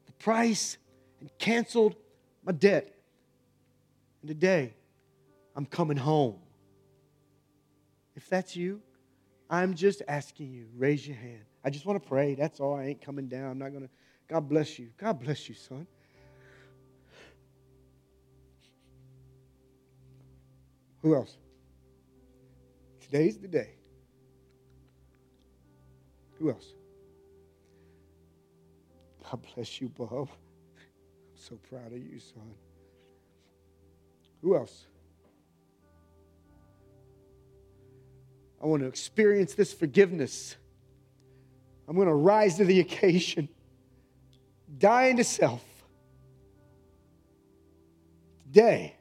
[0.05, 0.77] the price
[1.19, 1.97] and canceled
[2.45, 2.95] my debt.
[4.21, 4.75] And today,
[5.59, 6.37] I'm coming home.
[8.15, 8.81] If that's you,
[9.49, 11.41] I'm just asking you, raise your hand.
[11.65, 12.33] I just want to pray.
[12.33, 12.75] That's all.
[12.75, 13.51] I ain't coming down.
[13.51, 13.89] I'm not going to.
[14.29, 14.87] God bless you.
[14.97, 15.85] God bless you, son.
[21.01, 21.35] Who else?
[23.01, 23.71] Today's the day.
[26.37, 26.67] Who else?
[29.29, 30.09] God bless you, Bob.
[30.29, 30.29] I'm
[31.35, 32.53] so proud of you, son.
[34.41, 34.85] Who else?
[38.61, 40.55] I want to experience this forgiveness.
[41.87, 43.49] I'm going to rise to the occasion,
[44.77, 45.63] dying to self.
[48.43, 48.95] Today,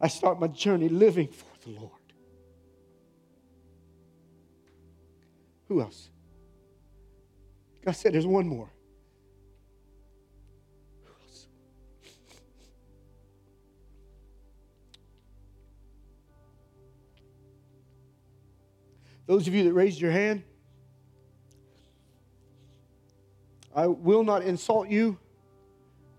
[0.00, 1.92] I start my journey living for the Lord.
[5.68, 6.08] Who else?
[7.84, 8.70] God said there's one more.
[19.28, 20.42] Those of you that raised your hand,
[23.76, 25.18] I will not insult you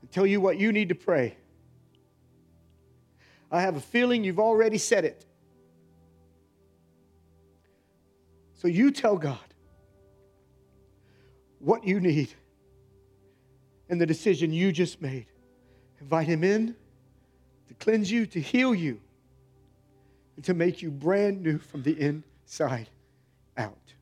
[0.02, 1.36] and tell you what you need to pray.
[3.52, 5.26] I have a feeling you've already said it.
[8.54, 9.40] So you tell God
[11.58, 12.30] what you need
[13.90, 15.26] and the decision you just made.
[16.00, 16.76] Invite Him in
[17.70, 19.02] to cleanse you, to heal you,
[20.36, 22.88] and to make you brand new from the inside
[23.60, 23.94] out.